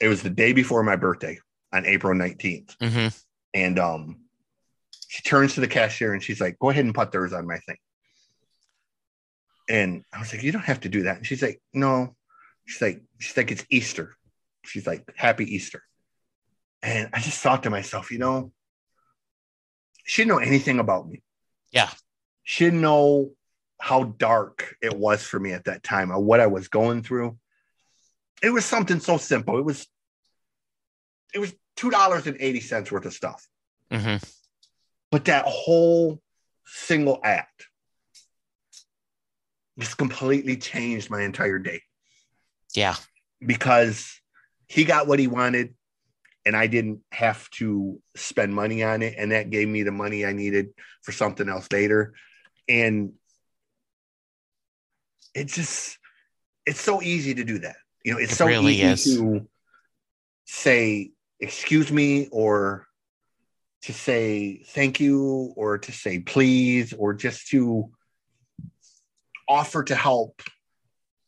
[0.00, 1.38] it was the day before my birthday
[1.72, 2.76] on April 19th.
[2.80, 3.08] hmm
[3.52, 4.20] And um
[5.08, 7.58] she turns to the cashier and she's like, go ahead and put theirs on my
[7.58, 7.76] thing.
[9.68, 11.16] And I was like, you don't have to do that.
[11.18, 12.14] And she's like, no.
[12.66, 14.14] She's like, she's like, it's Easter.
[14.64, 15.82] She's like, happy Easter.
[16.84, 18.52] And I just thought to myself, you know,
[20.04, 21.22] she didn't know anything about me.
[21.72, 21.88] Yeah.
[22.42, 23.32] She didn't know
[23.80, 27.38] how dark it was for me at that time or what I was going through.
[28.42, 29.58] It was something so simple.
[29.58, 29.86] It was,
[31.32, 33.48] it was two dollars and eighty cents worth of stuff.
[33.90, 34.16] hmm
[35.10, 36.20] But that whole
[36.66, 37.66] single act
[39.78, 41.80] just completely changed my entire day
[42.74, 42.96] yeah,
[43.44, 44.20] because
[44.68, 45.74] he got what he wanted
[46.46, 49.14] and I didn't have to spend money on it.
[49.16, 50.70] And that gave me the money I needed
[51.02, 52.14] for something else later.
[52.68, 53.14] And
[55.34, 55.98] it's just,
[56.66, 57.76] it's so easy to do that.
[58.04, 59.16] You know, it's It so really easy is.
[59.16, 59.48] to
[60.44, 62.86] say, excuse me, or
[63.82, 67.90] to say thank you, or to say please, or just to
[69.48, 70.42] offer to help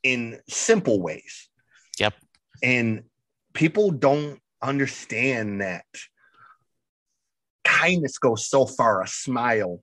[0.03, 1.49] in simple ways.
[1.99, 2.15] Yep.
[2.63, 3.05] And
[3.53, 5.85] people don't understand that
[7.65, 9.83] kindness goes so far, a smile,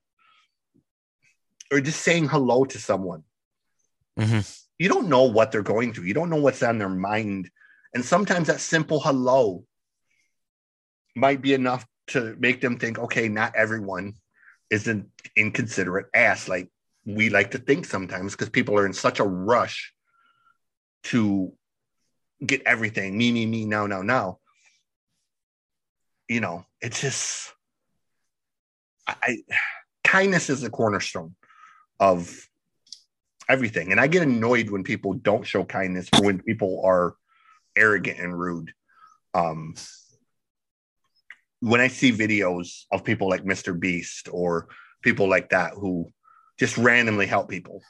[1.72, 3.22] or just saying hello to someone.
[4.18, 4.40] hmm
[4.78, 7.50] You don't know what they're going through, you don't know what's on their mind.
[7.94, 9.64] And sometimes that simple hello
[11.14, 14.14] might be enough to make them think, okay, not everyone
[14.70, 16.68] is an inconsiderate ass like
[17.06, 19.92] we like to think sometimes because people are in such a rush
[21.04, 21.52] to
[22.44, 24.38] get everything me, me, me, now, now, now.
[26.28, 27.52] You know, it's just
[29.06, 29.36] I, I
[30.04, 31.34] kindness is the cornerstone
[32.00, 32.48] of
[33.48, 33.90] everything.
[33.90, 37.14] And I get annoyed when people don't show kindness or when people are
[37.76, 38.72] arrogant and rude.
[39.34, 39.74] Um,
[41.60, 43.78] when I see videos of people like Mr.
[43.78, 44.68] Beast or
[45.02, 46.12] people like that who
[46.58, 47.82] just randomly help people,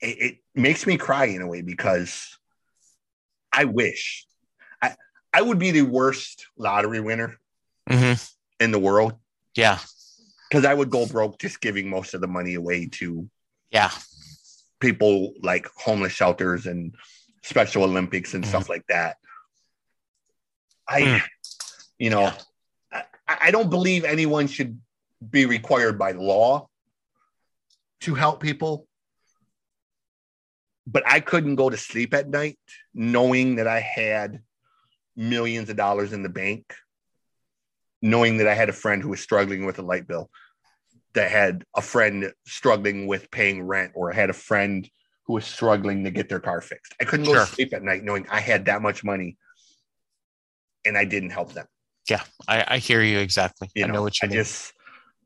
[0.00, 2.38] it, it makes me cry in a way because
[3.52, 4.26] I wish
[5.32, 7.38] I would be the worst lottery winner
[7.88, 8.12] hmm
[8.60, 9.14] in the world
[9.56, 9.80] Yeah.
[10.48, 13.28] because I would go broke just giving most of the money away to
[13.70, 13.90] Yeah.
[14.80, 16.94] people like homeless shelters and
[17.42, 19.16] Special Olympics and stuff like that.
[20.86, 21.22] I, Mm.
[21.98, 22.38] you know, Yeah.
[23.26, 24.80] I, I don't believe anyone should
[25.28, 26.68] be required by law
[28.00, 28.86] to help people.
[30.86, 32.58] But I couldn't go to sleep at night
[32.94, 34.42] knowing that I had
[35.16, 36.74] millions of dollars in the bank,
[38.00, 40.30] knowing that I had a friend who was struggling with a light bill,
[41.14, 44.88] that had a friend struggling with paying rent, or I had a friend
[45.26, 46.94] who was struggling to get their car fixed.
[47.00, 47.44] I couldn't go Sure.
[47.46, 49.36] to sleep at night knowing I had that much money
[50.84, 51.66] and I didn't help them.
[52.08, 52.22] Yeah.
[52.48, 53.70] I, I hear you exactly.
[53.74, 54.38] You I know, what you I mean.
[54.38, 54.72] just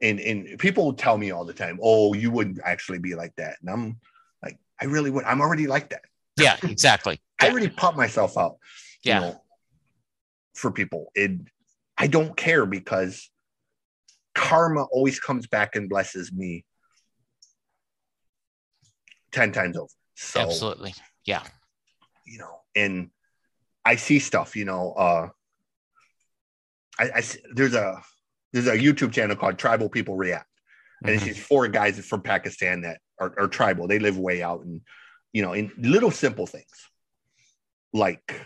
[0.03, 3.57] and and people tell me all the time, "Oh, you wouldn't actually be like that,"
[3.63, 3.99] and I'm
[4.43, 5.25] like, I really would.
[5.25, 6.03] I'm already like that.
[6.37, 6.59] yeah.
[6.63, 7.19] Exactly.
[7.41, 7.53] I Yeah.
[7.53, 8.59] already pump myself out.
[9.03, 9.21] you Yeah.
[9.21, 9.43] know,
[10.57, 11.31] for people, it
[11.99, 13.31] I don't care because
[14.35, 16.65] karma always comes back and blesses me
[19.33, 19.93] ten times over.
[20.15, 20.95] So Absolutely.
[21.25, 21.43] Yeah.
[22.27, 23.11] you know, and
[23.85, 25.29] I see stuff, you know, uh
[26.99, 28.03] I, I see- there's a
[28.53, 30.49] there's a YouTube channel called Tribal People React.
[31.05, 31.27] And it's Mhm.
[31.27, 33.87] these four guys from Pakistan that are, are tribal.
[33.87, 34.81] They live way out and
[35.33, 36.89] you know, in little simple things.
[37.93, 38.41] Like,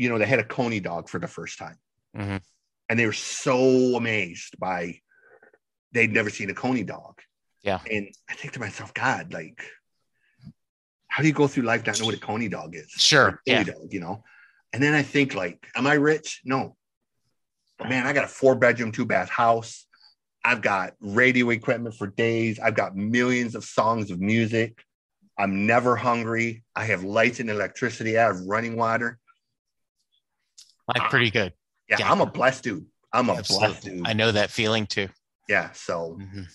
[0.00, 1.76] you know, they had a coney dog for the first time.
[2.16, 2.40] Mhm.
[2.88, 5.00] And they were so amazed by
[5.92, 7.20] they'd never seen a coney dog.
[7.62, 7.80] Yeah.
[7.90, 9.62] And I think to myself, God, like,
[11.08, 12.88] how do you go through life not know what a coney dog is?
[12.90, 13.64] Sure, coney yeah.
[13.64, 14.24] dog, you know.
[14.72, 16.40] And then I think, like, am I rich?
[16.44, 16.76] No.
[17.76, 19.86] But man, I got a four bedroom, two bath house.
[20.42, 22.58] I've got radio equipment for days.
[22.58, 24.82] I've got millions of songs of music.
[25.36, 26.62] I'm never hungry.
[26.74, 28.16] I have lights and electricity.
[28.16, 29.18] I have running water.
[30.94, 31.52] Like pretty good.
[31.88, 32.12] Yeah, Yeah.
[32.12, 32.86] I'm a blessed dude.
[33.12, 34.06] I'm a blessed dude.
[34.06, 35.08] I know that feeling too.
[35.48, 35.72] Yeah.
[35.72, 36.46] So, Mhm.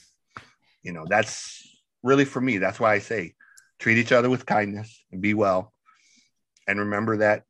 [0.83, 1.61] you know, that's
[2.03, 2.57] really for me.
[2.57, 3.35] That's why I say
[3.79, 5.73] treat each other with kindness and be well.
[6.67, 7.43] And remember that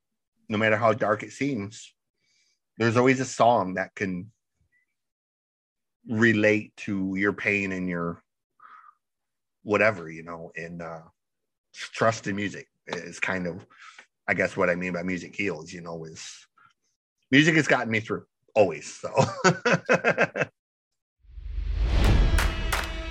[0.49, 1.93] no matter how dark it seems,
[2.77, 4.31] there's always a song that can
[6.07, 8.21] relate to your pain and your
[9.63, 11.01] whatever, you know, and uh
[11.73, 13.65] trust in music is kind of
[14.27, 16.47] I guess what I mean by music heals, you know, is
[17.31, 18.91] music has gotten me through always.
[18.93, 19.09] So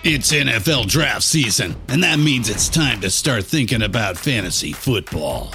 [0.06, 5.54] It's NFL draft season, and that means it's time to start thinking about fantasy football.